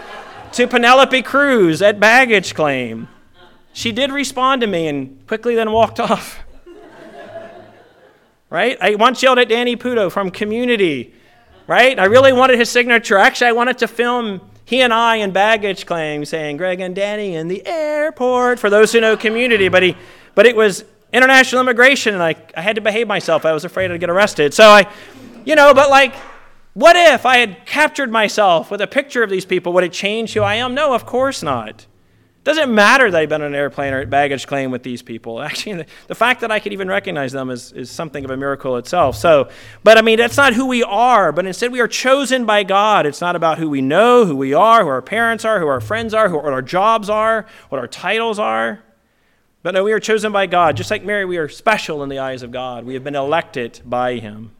to 0.53 0.67
Penelope 0.67 1.21
Cruz 1.23 1.81
at 1.81 1.99
baggage 1.99 2.53
claim. 2.53 3.07
She 3.73 3.91
did 3.91 4.11
respond 4.11 4.61
to 4.61 4.67
me 4.67 4.87
and 4.87 5.25
quickly 5.27 5.55
then 5.55 5.71
walked 5.71 5.99
off. 6.11 6.43
Right? 8.49 8.77
I 8.79 8.95
once 8.95 9.21
yelled 9.21 9.39
at 9.39 9.49
Danny 9.49 9.75
Pudi 9.75 10.11
from 10.11 10.31
Community. 10.31 11.13
Right? 11.67 11.99
I 11.99 12.05
really 12.05 12.31
wanted 12.31 12.59
his 12.59 12.69
signature. 12.69 13.17
Actually, 13.17 13.47
I 13.47 13.51
wanted 13.53 13.77
to 13.79 13.87
film 13.87 14.41
he 14.65 14.81
and 14.81 14.93
I 14.93 15.17
in 15.17 15.31
baggage 15.31 15.85
claim 15.85 16.25
saying 16.25 16.57
Greg 16.57 16.79
and 16.79 16.95
Danny 16.95 17.35
in 17.35 17.47
the 17.47 17.65
airport 17.65 18.59
for 18.59 18.69
those 18.69 18.91
who 18.91 19.01
know 19.01 19.17
Community. 19.17 19.69
But 19.69 19.83
he, 19.83 19.95
but 20.35 20.45
it 20.45 20.55
was 20.55 20.85
international 21.11 21.61
immigration, 21.61 22.13
and 22.13 22.23
I, 22.23 22.35
I 22.55 22.61
had 22.61 22.75
to 22.75 22.81
behave 22.81 23.07
myself. 23.07 23.45
I 23.45 23.53
was 23.53 23.65
afraid 23.65 23.91
I'd 23.91 23.99
get 23.99 24.09
arrested. 24.09 24.53
So 24.53 24.69
I, 24.69 24.91
you 25.45 25.55
know, 25.55 25.73
but 25.73 25.89
like 25.89 26.13
what 26.77 26.95
if 26.95 27.25
I 27.25 27.37
had 27.37 27.65
captured 27.65 28.11
myself 28.11 28.69
with 28.69 28.81
a 28.81 28.85
picture 28.85 29.23
of 29.23 29.31
these 29.31 29.45
people? 29.45 29.73
Would 29.73 29.83
it 29.83 29.91
change 29.91 30.33
who 30.33 30.43
I 30.43 30.55
am? 30.55 30.75
No, 30.75 30.93
of 30.93 31.07
course 31.07 31.41
not. 31.41 31.87
Doesn't 32.47 32.73
matter 32.73 33.11
that 33.11 33.19
I've 33.23 33.27
been 33.27 33.41
on 33.41 33.47
an 33.47 33.55
airplane 33.55 33.93
or 33.93 34.05
baggage 34.05 34.47
claim 34.47 34.71
with 34.71 34.81
these 34.81 35.01
people. 35.01 35.41
Actually, 35.43 35.73
the, 35.73 35.85
the, 36.07 36.15
fact 36.15 36.39
that 36.39 36.49
I 36.49 36.61
could 36.61 36.71
even 36.71 36.87
recognize 36.87 37.33
them 37.33 37.49
is, 37.49 37.73
is 37.73 37.91
something 37.91 38.23
of 38.23 38.31
a 38.31 38.37
miracle 38.37 38.77
itself. 38.77 39.17
So, 39.17 39.49
but 39.83 39.97
I 39.97 40.01
mean, 40.01 40.17
that's 40.17 40.37
not 40.37 40.53
who 40.53 40.65
we 40.65 40.81
are, 40.81 41.33
but 41.33 41.45
instead 41.45 41.73
we 41.73 41.81
are 41.81 41.89
chosen 41.89 42.45
by 42.45 42.63
God. 42.63 43.05
It's 43.05 43.19
not 43.19 43.35
about 43.35 43.57
who 43.57 43.69
we 43.69 43.81
know, 43.81 44.25
who 44.25 44.37
we 44.37 44.53
are, 44.53 44.83
who 44.83 44.87
our 44.87 45.01
parents 45.01 45.43
are, 45.43 45.59
who 45.59 45.67
our 45.67 45.81
friends 45.81 46.13
are, 46.13 46.29
who, 46.29 46.37
what 46.37 46.53
our 46.53 46.61
jobs 46.61 47.09
are, 47.09 47.45
what 47.67 47.79
our 47.79 47.87
titles 47.87 48.39
are. 48.39 48.81
But 49.61 49.73
no, 49.73 49.83
we 49.83 49.91
are 49.91 49.99
chosen 49.99 50.31
by 50.31 50.45
God. 50.45 50.77
Just 50.77 50.89
like 50.89 51.03
Mary, 51.03 51.25
we 51.25 51.35
are 51.35 51.49
special 51.49 52.01
in 52.01 52.07
the 52.07 52.19
eyes 52.19 52.43
of 52.43 52.51
God. 52.53 52.85
We 52.85 52.93
have 52.93 53.03
been 53.03 53.13
elected 53.13 53.81
by 53.83 54.19
Him. 54.19 54.51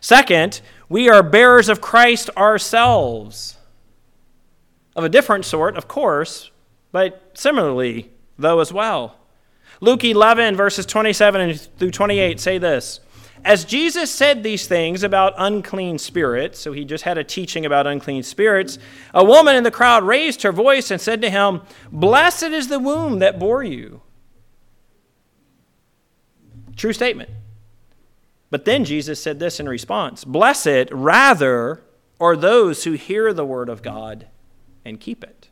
Second, 0.00 0.62
we 0.88 1.10
are 1.10 1.22
bearers 1.22 1.68
of 1.68 1.82
Christ 1.82 2.30
ourselves. 2.34 3.58
Of 4.96 5.04
a 5.04 5.08
different 5.10 5.44
sort, 5.44 5.76
of 5.76 5.86
course, 5.86 6.50
but 6.90 7.32
similarly, 7.34 8.10
though, 8.38 8.60
as 8.60 8.72
well. 8.72 9.18
Luke 9.82 10.02
11, 10.02 10.56
verses 10.56 10.86
27 10.86 11.54
through 11.54 11.90
28 11.90 12.40
say 12.40 12.56
this 12.56 13.00
As 13.44 13.66
Jesus 13.66 14.10
said 14.10 14.42
these 14.42 14.66
things 14.66 15.02
about 15.02 15.34
unclean 15.36 15.98
spirits, 15.98 16.58
so 16.58 16.72
he 16.72 16.86
just 16.86 17.04
had 17.04 17.18
a 17.18 17.24
teaching 17.24 17.66
about 17.66 17.86
unclean 17.86 18.22
spirits, 18.22 18.78
a 19.12 19.22
woman 19.22 19.54
in 19.54 19.64
the 19.64 19.70
crowd 19.70 20.02
raised 20.02 20.42
her 20.42 20.52
voice 20.52 20.90
and 20.90 20.98
said 20.98 21.20
to 21.20 21.28
him, 21.28 21.60
Blessed 21.92 22.44
is 22.44 22.68
the 22.68 22.80
womb 22.80 23.18
that 23.18 23.38
bore 23.38 23.62
you. 23.62 24.00
True 26.74 26.94
statement. 26.94 27.28
But 28.48 28.64
then 28.64 28.86
Jesus 28.86 29.22
said 29.22 29.40
this 29.40 29.60
in 29.60 29.68
response 29.68 30.24
Blessed, 30.24 30.88
rather, 30.90 31.82
are 32.18 32.34
those 32.34 32.84
who 32.84 32.92
hear 32.92 33.34
the 33.34 33.44
word 33.44 33.68
of 33.68 33.82
God 33.82 34.28
and 34.86 35.00
keep 35.00 35.24
it. 35.24 35.48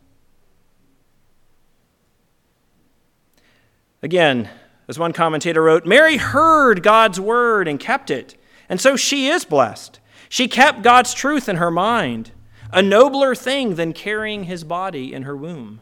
Again, 4.02 4.48
as 4.86 4.98
one 4.98 5.12
commentator 5.12 5.62
wrote, 5.62 5.86
Mary 5.86 6.18
heard 6.18 6.82
God's 6.82 7.18
word 7.18 7.66
and 7.66 7.80
kept 7.80 8.10
it, 8.10 8.36
and 8.68 8.80
so 8.80 8.96
she 8.96 9.28
is 9.28 9.44
blessed. 9.44 9.98
She 10.28 10.46
kept 10.46 10.82
God's 10.82 11.14
truth 11.14 11.48
in 11.48 11.56
her 11.56 11.70
mind, 11.70 12.30
a 12.72 12.82
nobler 12.82 13.34
thing 13.34 13.76
than 13.76 13.92
carrying 13.92 14.44
his 14.44 14.62
body 14.62 15.12
in 15.12 15.22
her 15.22 15.36
womb. 15.36 15.80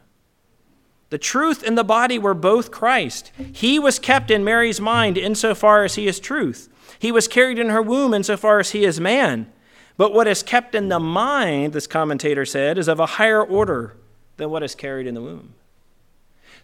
The 1.11 1.19
truth 1.19 1.63
and 1.63 1.77
the 1.77 1.85
body 1.85 2.19
were 2.19 2.35
both 2.35 2.71
Christ. 2.71 3.33
He 3.53 3.79
was 3.79 3.99
kept 3.99 4.31
in 4.31 4.45
Mary's 4.45 4.81
mind 4.81 5.19
insofar 5.19 5.85
as 5.85 5.97
he 5.97 6.07
is 6.07 6.19
truth. 6.19 6.71
He 6.99 7.13
was 7.13 7.29
carried 7.29 7.59
in 7.59 7.69
her 7.69 7.83
womb 7.83 8.15
insofar 8.15 8.61
as 8.61 8.71
he 8.71 8.85
is 8.85 8.99
man. 8.99 9.53
But 10.03 10.13
what 10.13 10.27
is 10.27 10.43
kept 10.43 10.75
in 10.75 10.89
the 10.89 10.99
mind, 10.99 11.75
this 11.75 11.87
commentator 11.87 12.45
said, 12.45 12.77
is 12.77 12.89
of 12.89 12.99
a 12.99 13.07
higher 13.07 13.41
order 13.41 13.95
than 14.37 14.51
what 14.51 14.65
is 14.65 14.75
carried 14.75 15.07
in 15.07 15.15
the 15.15 15.23
womb. 15.23 15.55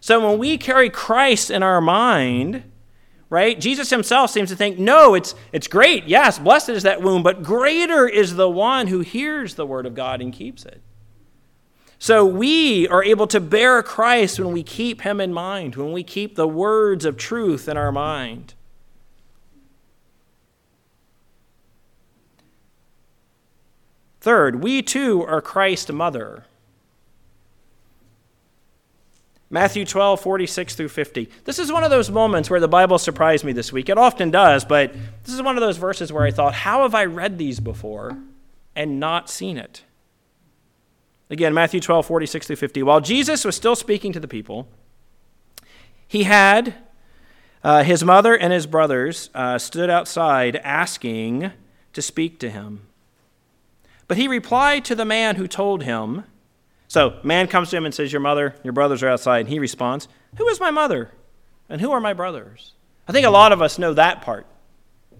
So 0.01 0.29
when 0.29 0.37
we 0.37 0.57
carry 0.57 0.89
Christ 0.89 1.49
in 1.49 1.63
our 1.63 1.79
mind, 1.79 2.63
right, 3.29 3.57
Jesus 3.57 3.91
himself 3.91 4.29
seems 4.29 4.49
to 4.49 4.57
think, 4.57 4.77
no, 4.77 5.13
it's, 5.15 5.35
it's 5.53 5.69
great. 5.69 6.03
Yes, 6.03 6.37
blessed 6.37 6.67
is 6.67 6.83
that 6.83 7.01
womb, 7.01 7.23
but 7.23 7.41
greater 7.41 8.09
is 8.09 8.35
the 8.35 8.49
one 8.49 8.87
who 8.87 8.99
hears 8.99 9.55
the 9.55 9.65
word 9.65 9.85
of 9.85 9.95
God 9.95 10.19
and 10.19 10.33
keeps 10.33 10.65
it. 10.65 10.81
So 11.97 12.25
we 12.25 12.89
are 12.89 13.05
able 13.05 13.27
to 13.27 13.39
bear 13.39 13.81
Christ 13.81 14.37
when 14.37 14.51
we 14.51 14.63
keep 14.63 15.03
him 15.03 15.21
in 15.21 15.31
mind, 15.31 15.77
when 15.77 15.93
we 15.93 16.03
keep 16.03 16.35
the 16.35 16.45
words 16.45 17.05
of 17.05 17.15
truth 17.15 17.69
in 17.69 17.77
our 17.77 17.93
mind. 17.93 18.55
Third, 24.21 24.61
we 24.61 24.81
too 24.81 25.23
are 25.23 25.41
Christ's 25.41 25.91
mother. 25.91 26.45
Matthew 29.49 29.83
12, 29.83 30.21
46 30.21 30.75
through 30.75 30.89
50. 30.89 31.29
This 31.45 31.57
is 31.57 31.71
one 31.71 31.83
of 31.83 31.89
those 31.89 32.11
moments 32.11 32.49
where 32.49 32.59
the 32.59 32.67
Bible 32.67 32.99
surprised 32.99 33.43
me 33.43 33.51
this 33.51 33.73
week. 33.73 33.89
It 33.89 33.97
often 33.97 34.29
does, 34.29 34.63
but 34.63 34.93
this 35.23 35.33
is 35.33 35.41
one 35.41 35.57
of 35.57 35.61
those 35.61 35.77
verses 35.77 36.13
where 36.13 36.23
I 36.23 36.31
thought, 36.31 36.53
how 36.53 36.83
have 36.83 36.93
I 36.93 37.05
read 37.05 37.37
these 37.37 37.59
before 37.59 38.17
and 38.75 38.99
not 38.99 39.29
seen 39.29 39.57
it? 39.57 39.83
Again, 41.31 41.53
Matthew 41.53 41.79
12, 41.79 42.05
46 42.05 42.47
through 42.47 42.55
50. 42.57 42.83
While 42.83 43.01
Jesus 43.01 43.43
was 43.43 43.55
still 43.55 43.75
speaking 43.75 44.13
to 44.13 44.19
the 44.19 44.27
people, 44.27 44.67
he 46.07 46.23
had 46.23 46.75
uh, 47.63 47.83
his 47.83 48.03
mother 48.03 48.35
and 48.35 48.53
his 48.53 48.67
brothers 48.67 49.29
uh, 49.33 49.57
stood 49.57 49.89
outside 49.89 50.57
asking 50.57 51.51
to 51.93 52.01
speak 52.01 52.39
to 52.39 52.49
him. 52.49 52.88
But 54.09 54.17
he 54.17 54.27
replied 54.27 54.85
to 54.85 54.95
the 54.95 55.05
man 55.05 55.35
who 55.35 55.47
told 55.47 55.83
him, 55.83 56.23
So, 56.87 57.19
man 57.23 57.47
comes 57.47 57.69
to 57.69 57.77
him 57.77 57.85
and 57.85 57.93
says, 57.93 58.11
Your 58.11 58.19
mother, 58.19 58.55
your 58.63 58.73
brothers 58.73 59.03
are 59.03 59.07
outside. 59.07 59.41
And 59.41 59.49
he 59.49 59.59
responds, 59.59 60.07
Who 60.37 60.47
is 60.47 60.59
my 60.59 60.71
mother? 60.71 61.11
And 61.69 61.79
who 61.79 61.91
are 61.91 62.01
my 62.01 62.13
brothers? 62.13 62.73
I 63.07 63.11
think 63.11 63.27
a 63.27 63.29
lot 63.29 63.51
of 63.51 63.61
us 63.61 63.77
know 63.77 63.93
that 63.93 64.23
part 64.23 64.47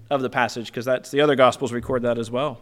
of 0.10 0.24
the 0.24 0.30
passage 0.30 0.66
because 0.66 0.86
that's 0.86 1.12
the 1.12 1.22
other 1.22 1.36
gospels 1.36 1.72
record 1.72 2.02
that 2.02 2.18
as 2.18 2.32
well. 2.32 2.62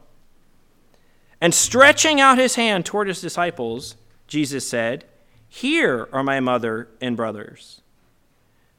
And 1.40 1.56
stretching 1.56 2.20
out 2.20 2.38
his 2.38 2.56
hand 2.56 2.86
toward 2.86 3.08
his 3.08 3.22
disciples, 3.22 3.96
Jesus 4.28 4.68
said, 4.68 5.06
Here 5.48 6.10
are 6.12 6.24
my 6.24 6.42
mother 6.42 6.90
and 7.00 7.16
brothers. 7.16 7.80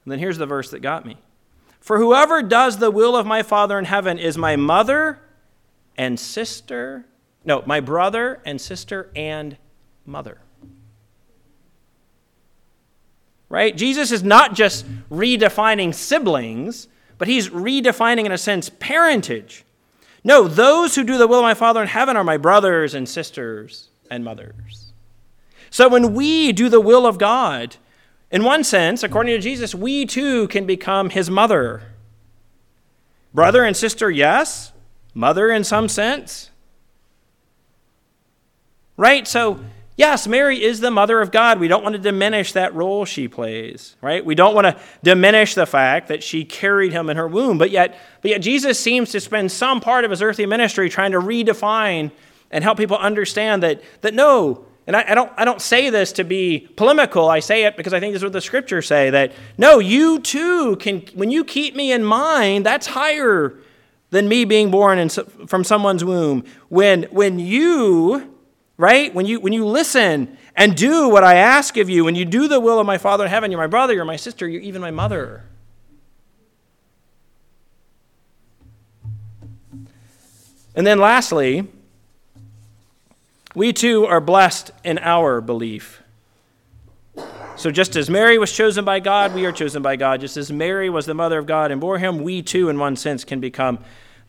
And 0.05 0.11
then 0.11 0.19
here's 0.19 0.37
the 0.37 0.45
verse 0.45 0.69
that 0.69 0.81
got 0.81 1.03
me. 1.03 1.17
For 1.79 1.97
whoever 1.97 2.43
does 2.43 2.77
the 2.77 2.91
will 2.91 3.15
of 3.15 3.25
my 3.25 3.41
Father 3.41 3.79
in 3.79 3.85
heaven 3.85 4.19
is 4.19 4.37
my 4.37 4.55
mother 4.55 5.19
and 5.97 6.19
sister 6.19 7.05
no, 7.45 7.63
my 7.65 7.79
brother 7.79 8.41
and 8.45 8.59
sister 8.59 9.09
and 9.15 9.57
mother. 10.05 10.39
Right? 13.47 13.75
Jesus 13.75 14.11
is 14.11 14.23
not 14.23 14.53
just 14.53 14.85
redefining 15.09 15.93
siblings, 15.93 16.87
but 17.17 17.27
he's 17.27 17.49
redefining, 17.49 18.25
in 18.25 18.31
a 18.31 18.37
sense, 18.37 18.69
parentage. 18.79 19.65
No, 20.23 20.47
those 20.47 20.95
who 20.95 21.03
do 21.03 21.17
the 21.17 21.27
will 21.27 21.39
of 21.39 21.43
my 21.43 21.53
Father 21.53 21.81
in 21.81 21.87
heaven 21.87 22.15
are 22.15 22.23
my 22.23 22.37
brothers 22.37 22.93
and 22.93 23.07
sisters 23.07 23.89
and 24.11 24.23
mothers. 24.23 24.93
So 25.69 25.87
when 25.87 26.13
we 26.13 26.51
do 26.51 26.69
the 26.69 26.81
will 26.81 27.05
of 27.05 27.17
God, 27.17 27.77
in 28.31 28.43
one 28.43 28.63
sense, 28.63 29.01
according 29.01 29.35
to 29.35 29.41
Jesus, 29.41 29.73
we 29.73 30.05
too 30.05 30.47
can 30.49 30.65
become 30.65 31.09
his 31.09 31.29
mother. 31.29 31.83
Brother 33.33 33.63
and 33.63 33.75
sister, 33.75 34.09
yes. 34.11 34.71
Mother 35.13 35.49
in 35.49 35.63
some 35.63 35.87
sense. 35.87 36.51
Right? 38.99 39.25
So, 39.25 39.61
yes, 39.95 40.27
Mary 40.27 40.61
is 40.61 40.81
the 40.81 40.91
mother 40.91 41.21
of 41.21 41.31
God. 41.31 41.57
We 41.57 41.69
don't 41.69 41.83
want 41.83 41.93
to 41.93 42.01
diminish 42.01 42.51
that 42.51 42.75
role 42.75 43.05
she 43.05 43.29
plays, 43.29 43.95
right? 44.01 44.25
We 44.25 44.35
don't 44.35 44.53
want 44.53 44.65
to 44.65 44.77
diminish 45.03 45.55
the 45.55 45.65
fact 45.65 46.09
that 46.09 46.21
she 46.21 46.43
carried 46.43 46.91
him 46.91 47.09
in 47.09 47.15
her 47.15 47.25
womb. 47.25 47.57
But 47.57 47.71
yet, 47.71 47.97
but 48.21 48.31
yet 48.31 48.39
Jesus 48.39 48.77
seems 48.77 49.11
to 49.11 49.21
spend 49.21 49.53
some 49.53 49.79
part 49.79 50.03
of 50.03 50.11
his 50.11 50.21
earthly 50.21 50.45
ministry 50.45 50.89
trying 50.89 51.13
to 51.13 51.19
redefine 51.21 52.11
and 52.51 52.61
help 52.61 52.77
people 52.77 52.97
understand 52.97 53.63
that, 53.63 53.81
that 54.01 54.13
no, 54.13 54.65
and 54.85 54.97
I, 54.97 55.05
I, 55.11 55.15
don't, 55.15 55.31
I 55.37 55.45
don't 55.45 55.61
say 55.61 55.89
this 55.89 56.11
to 56.13 56.25
be 56.25 56.67
polemical. 56.75 57.29
I 57.29 57.39
say 57.39 57.63
it 57.63 57.77
because 57.77 57.93
I 57.93 58.01
think 58.01 58.11
this 58.11 58.19
is 58.19 58.25
what 58.25 58.33
the 58.33 58.41
scriptures 58.41 58.85
say 58.85 59.11
that 59.11 59.31
no, 59.57 59.79
you 59.79 60.19
too 60.19 60.75
can, 60.75 61.03
when 61.13 61.31
you 61.31 61.45
keep 61.45 61.73
me 61.73 61.93
in 61.93 62.03
mind, 62.03 62.65
that's 62.65 62.87
higher 62.87 63.57
than 64.09 64.27
me 64.27 64.43
being 64.43 64.71
born 64.71 64.99
in, 64.99 65.07
from 65.07 65.63
someone's 65.63 66.03
womb. 66.03 66.43
When, 66.67 67.03
when 67.03 67.39
you, 67.39 68.35
right, 68.79 69.13
when 69.13 69.25
you, 69.25 69.41
when 69.41 69.51
you 69.51 69.67
listen 69.67 70.37
and 70.55 70.75
do 70.75 71.09
what 71.09 71.21
I 71.21 71.35
ask 71.35 71.75
of 71.75 71.89
you, 71.89 72.05
when 72.05 72.15
you 72.15 72.23
do 72.23 72.47
the 72.47 72.61
will 72.61 72.79
of 72.79 72.87
my 72.87 72.97
Father 72.97 73.25
in 73.25 73.29
heaven, 73.29 73.51
you're 73.51 73.59
my 73.59 73.67
brother, 73.67 73.93
you're 73.93 74.05
my 74.05 74.15
sister, 74.15 74.47
you're 74.47 74.61
even 74.61 74.81
my 74.81 74.89
mother. 74.89 75.43
And 80.73 80.87
then 80.87 80.97
lastly, 80.97 81.67
we 83.53 83.73
too 83.73 84.05
are 84.05 84.21
blessed 84.21 84.71
in 84.85 84.97
our 84.99 85.41
belief. 85.41 86.01
So, 87.57 87.71
just 87.71 87.97
as 87.97 88.09
Mary 88.09 88.37
was 88.37 88.53
chosen 88.53 88.85
by 88.85 89.01
God, 89.01 89.35
we 89.35 89.45
are 89.45 89.51
chosen 89.51 89.81
by 89.81 89.97
God. 89.97 90.21
Just 90.21 90.37
as 90.37 90.49
Mary 90.49 90.89
was 90.89 91.05
the 91.05 91.13
mother 91.13 91.37
of 91.37 91.45
God 91.45 91.71
and 91.71 91.81
bore 91.81 91.97
him, 91.97 92.19
we 92.19 92.41
too, 92.41 92.69
in 92.69 92.79
one 92.79 92.95
sense, 92.95 93.25
can 93.25 93.41
become 93.41 93.79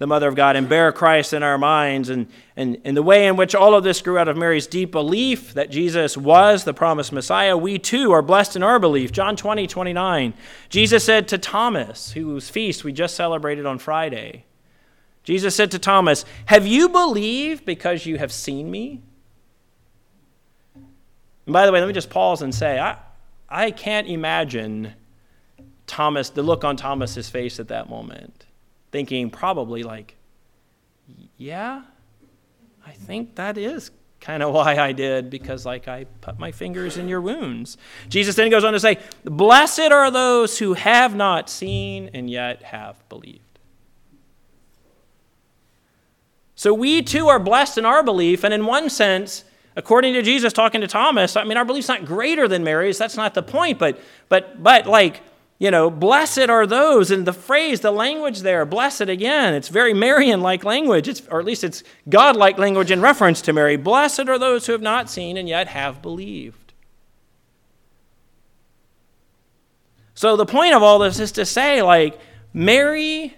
the 0.00 0.06
mother 0.06 0.28
of 0.28 0.34
God 0.34 0.56
and 0.56 0.66
bear 0.66 0.92
Christ 0.92 1.34
in 1.34 1.42
our 1.42 1.58
minds. 1.58 2.08
And, 2.08 2.26
and, 2.56 2.78
and 2.84 2.96
the 2.96 3.02
way 3.02 3.26
in 3.26 3.36
which 3.36 3.54
all 3.54 3.74
of 3.74 3.84
this 3.84 4.00
grew 4.00 4.16
out 4.16 4.28
of 4.28 4.36
Mary's 4.36 4.66
deep 4.66 4.92
belief 4.92 5.52
that 5.52 5.70
Jesus 5.70 6.16
was 6.16 6.64
the 6.64 6.72
promised 6.72 7.12
Messiah, 7.12 7.54
we 7.54 7.78
too 7.78 8.10
are 8.10 8.22
blessed 8.22 8.56
in 8.56 8.62
our 8.62 8.78
belief. 8.78 9.12
John 9.12 9.36
20, 9.36 9.66
29. 9.66 10.32
Jesus 10.70 11.04
said 11.04 11.28
to 11.28 11.38
Thomas, 11.38 12.12
whose 12.12 12.48
feast 12.48 12.82
we 12.82 12.92
just 12.92 13.14
celebrated 13.14 13.66
on 13.66 13.78
Friday, 13.78 14.46
Jesus 15.22 15.54
said 15.54 15.70
to 15.72 15.78
Thomas, 15.78 16.24
Have 16.46 16.66
you 16.66 16.88
believed 16.88 17.66
because 17.66 18.06
you 18.06 18.16
have 18.16 18.32
seen 18.32 18.70
me? 18.70 19.02
And 21.44 21.52
by 21.52 21.66
the 21.66 21.72
way, 21.72 21.80
let 21.80 21.86
me 21.86 21.92
just 21.92 22.08
pause 22.08 22.40
and 22.40 22.54
say, 22.54 22.78
I, 22.78 22.96
I 23.50 23.70
can't 23.70 24.08
imagine 24.08 24.94
Thomas, 25.86 26.30
the 26.30 26.42
look 26.42 26.64
on 26.64 26.78
Thomas's 26.78 27.28
face 27.28 27.60
at 27.60 27.68
that 27.68 27.90
moment, 27.90 28.46
thinking 28.90 29.31
probably 29.31 29.83
like, 29.83 30.16
yeah, 31.37 31.83
I 32.87 32.92
think 32.92 33.37
that 33.37 33.59
is 33.59 33.90
kind 34.20 34.42
of 34.42 34.53
why 34.55 34.76
I 34.76 34.92
did, 34.92 35.31
because 35.31 35.64
like 35.66 35.88
I 35.88 36.05
put 36.20 36.38
my 36.38 36.53
fingers 36.53 36.96
in 36.96 37.09
your 37.09 37.20
wounds. 37.20 37.76
Jesus 38.09 38.37
then 38.37 38.50
goes 38.50 38.64
on 38.64 38.72
to 38.72 38.81
say, 38.81 38.98
Blessed 39.24 39.92
are 39.92 40.11
those 40.11 40.59
who 40.59 40.74
have 40.74 41.14
not 41.14 41.48
seen 41.48 42.11
and 42.14 42.29
yet 42.29 42.62
have 42.62 43.09
believed. 43.09 43.40
So 46.55 46.74
we 46.74 47.00
too 47.03 47.29
are 47.29 47.38
blessed 47.38 47.79
in 47.79 47.87
our 47.87 48.03
belief, 48.03 48.44
and 48.44 48.53
in 48.53 48.66
one 48.66 48.90
sense, 48.90 49.44
According 49.76 50.14
to 50.14 50.22
Jesus 50.22 50.53
talking 50.53 50.81
to 50.81 50.88
Thomas, 50.88 51.37
I 51.37 51.44
mean, 51.44 51.57
our 51.57 51.64
belief's 51.64 51.88
not 51.88 52.05
greater 52.05 52.48
than 52.48 52.64
Mary's. 52.64 52.98
That's 52.98 53.16
not 53.16 53.35
the 53.35 53.42
point. 53.42 53.79
But, 53.79 54.00
but, 54.29 54.62
but 54.62 54.87
like, 54.87 55.22
you 55.60 55.70
know, 55.70 55.90
blessed 55.90 56.48
are 56.48 56.66
those, 56.66 57.10
and 57.10 57.26
the 57.26 57.34
phrase, 57.34 57.80
the 57.80 57.90
language 57.90 58.40
there, 58.40 58.64
blessed 58.64 59.02
again, 59.02 59.52
it's 59.52 59.68
very 59.68 59.92
Marian 59.92 60.40
like 60.40 60.64
language, 60.64 61.06
it's, 61.06 61.20
or 61.30 61.38
at 61.38 61.44
least 61.44 61.62
it's 61.62 61.84
God 62.08 62.34
like 62.34 62.56
language 62.56 62.90
in 62.90 63.02
reference 63.02 63.42
to 63.42 63.52
Mary. 63.52 63.76
Blessed 63.76 64.26
are 64.26 64.38
those 64.38 64.64
who 64.64 64.72
have 64.72 64.80
not 64.80 65.10
seen 65.10 65.36
and 65.36 65.46
yet 65.46 65.68
have 65.68 66.00
believed. 66.00 66.72
So 70.14 70.34
the 70.34 70.46
point 70.46 70.74
of 70.74 70.82
all 70.82 70.98
this 70.98 71.20
is 71.20 71.32
to 71.32 71.44
say, 71.44 71.82
like, 71.82 72.18
Mary 72.54 73.36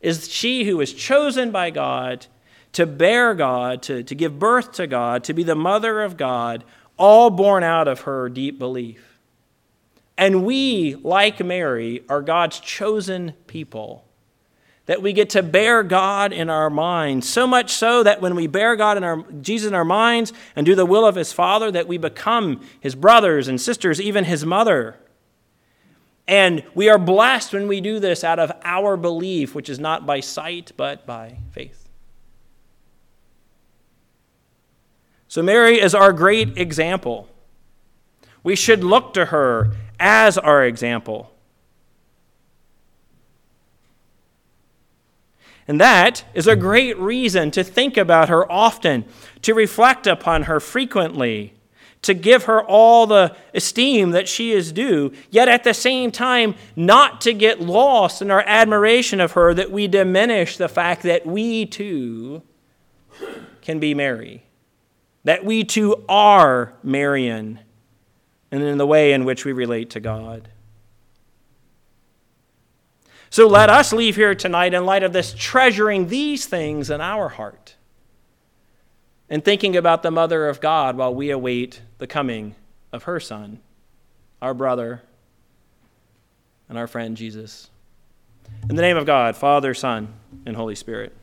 is 0.00 0.30
she 0.30 0.64
who 0.64 0.80
is 0.80 0.94
chosen 0.94 1.50
by 1.50 1.70
God 1.70 2.26
to 2.74 2.86
bear 2.86 3.34
God, 3.34 3.82
to, 3.82 4.04
to 4.04 4.14
give 4.14 4.38
birth 4.38 4.72
to 4.74 4.86
God, 4.86 5.24
to 5.24 5.34
be 5.34 5.42
the 5.42 5.56
mother 5.56 6.02
of 6.02 6.16
God, 6.16 6.62
all 6.96 7.30
born 7.30 7.64
out 7.64 7.88
of 7.88 8.02
her 8.02 8.28
deep 8.28 8.60
belief. 8.60 9.07
And 10.18 10.44
we, 10.44 10.96
like 10.96 11.42
Mary, 11.42 12.02
are 12.08 12.20
God's 12.20 12.58
chosen 12.58 13.34
people. 13.46 14.04
That 14.86 15.00
we 15.00 15.12
get 15.12 15.30
to 15.30 15.42
bear 15.44 15.84
God 15.84 16.32
in 16.32 16.50
our 16.50 16.70
minds, 16.70 17.28
so 17.28 17.46
much 17.46 17.72
so 17.72 18.02
that 18.02 18.20
when 18.20 18.34
we 18.34 18.48
bear 18.48 18.74
God 18.74 18.96
in 18.96 19.04
our 19.04 19.22
Jesus 19.40 19.68
in 19.68 19.74
our 19.74 19.84
minds 19.84 20.32
and 20.56 20.66
do 20.66 20.74
the 20.74 20.86
will 20.86 21.06
of 21.06 21.14
his 21.14 21.32
Father, 21.32 21.70
that 21.70 21.86
we 21.86 21.98
become 21.98 22.66
his 22.80 22.96
brothers 22.96 23.46
and 23.46 23.60
sisters, 23.60 24.00
even 24.00 24.24
his 24.24 24.44
mother. 24.44 24.96
And 26.26 26.64
we 26.74 26.88
are 26.88 26.98
blessed 26.98 27.52
when 27.52 27.68
we 27.68 27.80
do 27.80 28.00
this 28.00 28.24
out 28.24 28.38
of 28.38 28.50
our 28.64 28.96
belief, 28.96 29.54
which 29.54 29.68
is 29.68 29.78
not 29.78 30.04
by 30.04 30.20
sight, 30.20 30.72
but 30.76 31.06
by 31.06 31.38
faith. 31.52 31.88
So, 35.28 35.42
Mary 35.42 35.78
is 35.78 35.94
our 35.94 36.12
great 36.12 36.58
example. 36.58 37.28
We 38.42 38.56
should 38.56 38.82
look 38.82 39.14
to 39.14 39.26
her 39.26 39.72
as 39.98 40.38
our 40.38 40.64
example. 40.64 41.30
And 45.66 45.80
that 45.80 46.24
is 46.32 46.46
a 46.46 46.56
great 46.56 46.96
reason 46.98 47.50
to 47.50 47.62
think 47.62 47.96
about 47.96 48.30
her 48.30 48.50
often, 48.50 49.04
to 49.42 49.54
reflect 49.54 50.06
upon 50.06 50.44
her 50.44 50.60
frequently, 50.60 51.52
to 52.00 52.14
give 52.14 52.44
her 52.44 52.62
all 52.62 53.06
the 53.06 53.36
esteem 53.52 54.12
that 54.12 54.28
she 54.28 54.52
is 54.52 54.72
due, 54.72 55.12
yet 55.30 55.48
at 55.48 55.64
the 55.64 55.74
same 55.74 56.10
time, 56.10 56.54
not 56.74 57.20
to 57.22 57.34
get 57.34 57.60
lost 57.60 58.22
in 58.22 58.30
our 58.30 58.44
admiration 58.46 59.20
of 59.20 59.32
her 59.32 59.52
that 59.52 59.70
we 59.70 59.88
diminish 59.88 60.56
the 60.56 60.68
fact 60.68 61.02
that 61.02 61.26
we 61.26 61.66
too 61.66 62.42
can 63.60 63.78
be 63.78 63.92
Mary 63.94 64.42
that 65.28 65.44
we 65.44 65.62
too 65.62 66.02
are 66.08 66.72
Marian 66.82 67.58
and 68.50 68.62
in 68.62 68.78
the 68.78 68.86
way 68.86 69.12
in 69.12 69.24
which 69.24 69.44
we 69.44 69.52
relate 69.52 69.90
to 69.90 70.00
God. 70.00 70.48
So 73.30 73.46
let 73.46 73.68
us 73.68 73.92
leave 73.92 74.16
here 74.16 74.34
tonight 74.34 74.72
in 74.72 74.86
light 74.86 75.02
of 75.02 75.12
this, 75.12 75.34
treasuring 75.36 76.08
these 76.08 76.46
things 76.46 76.88
in 76.90 77.00
our 77.00 77.28
heart 77.28 77.76
and 79.28 79.44
thinking 79.44 79.76
about 79.76 80.02
the 80.02 80.10
Mother 80.10 80.48
of 80.48 80.60
God 80.60 80.96
while 80.96 81.14
we 81.14 81.30
await 81.30 81.82
the 81.98 82.06
coming 82.06 82.54
of 82.92 83.02
her 83.02 83.20
Son, 83.20 83.60
our 84.40 84.54
brother, 84.54 85.02
and 86.68 86.78
our 86.78 86.86
friend 86.86 87.16
Jesus. 87.16 87.68
In 88.68 88.76
the 88.76 88.82
name 88.82 88.96
of 88.96 89.04
God, 89.04 89.36
Father, 89.36 89.74
Son, 89.74 90.14
and 90.46 90.56
Holy 90.56 90.74
Spirit. 90.74 91.14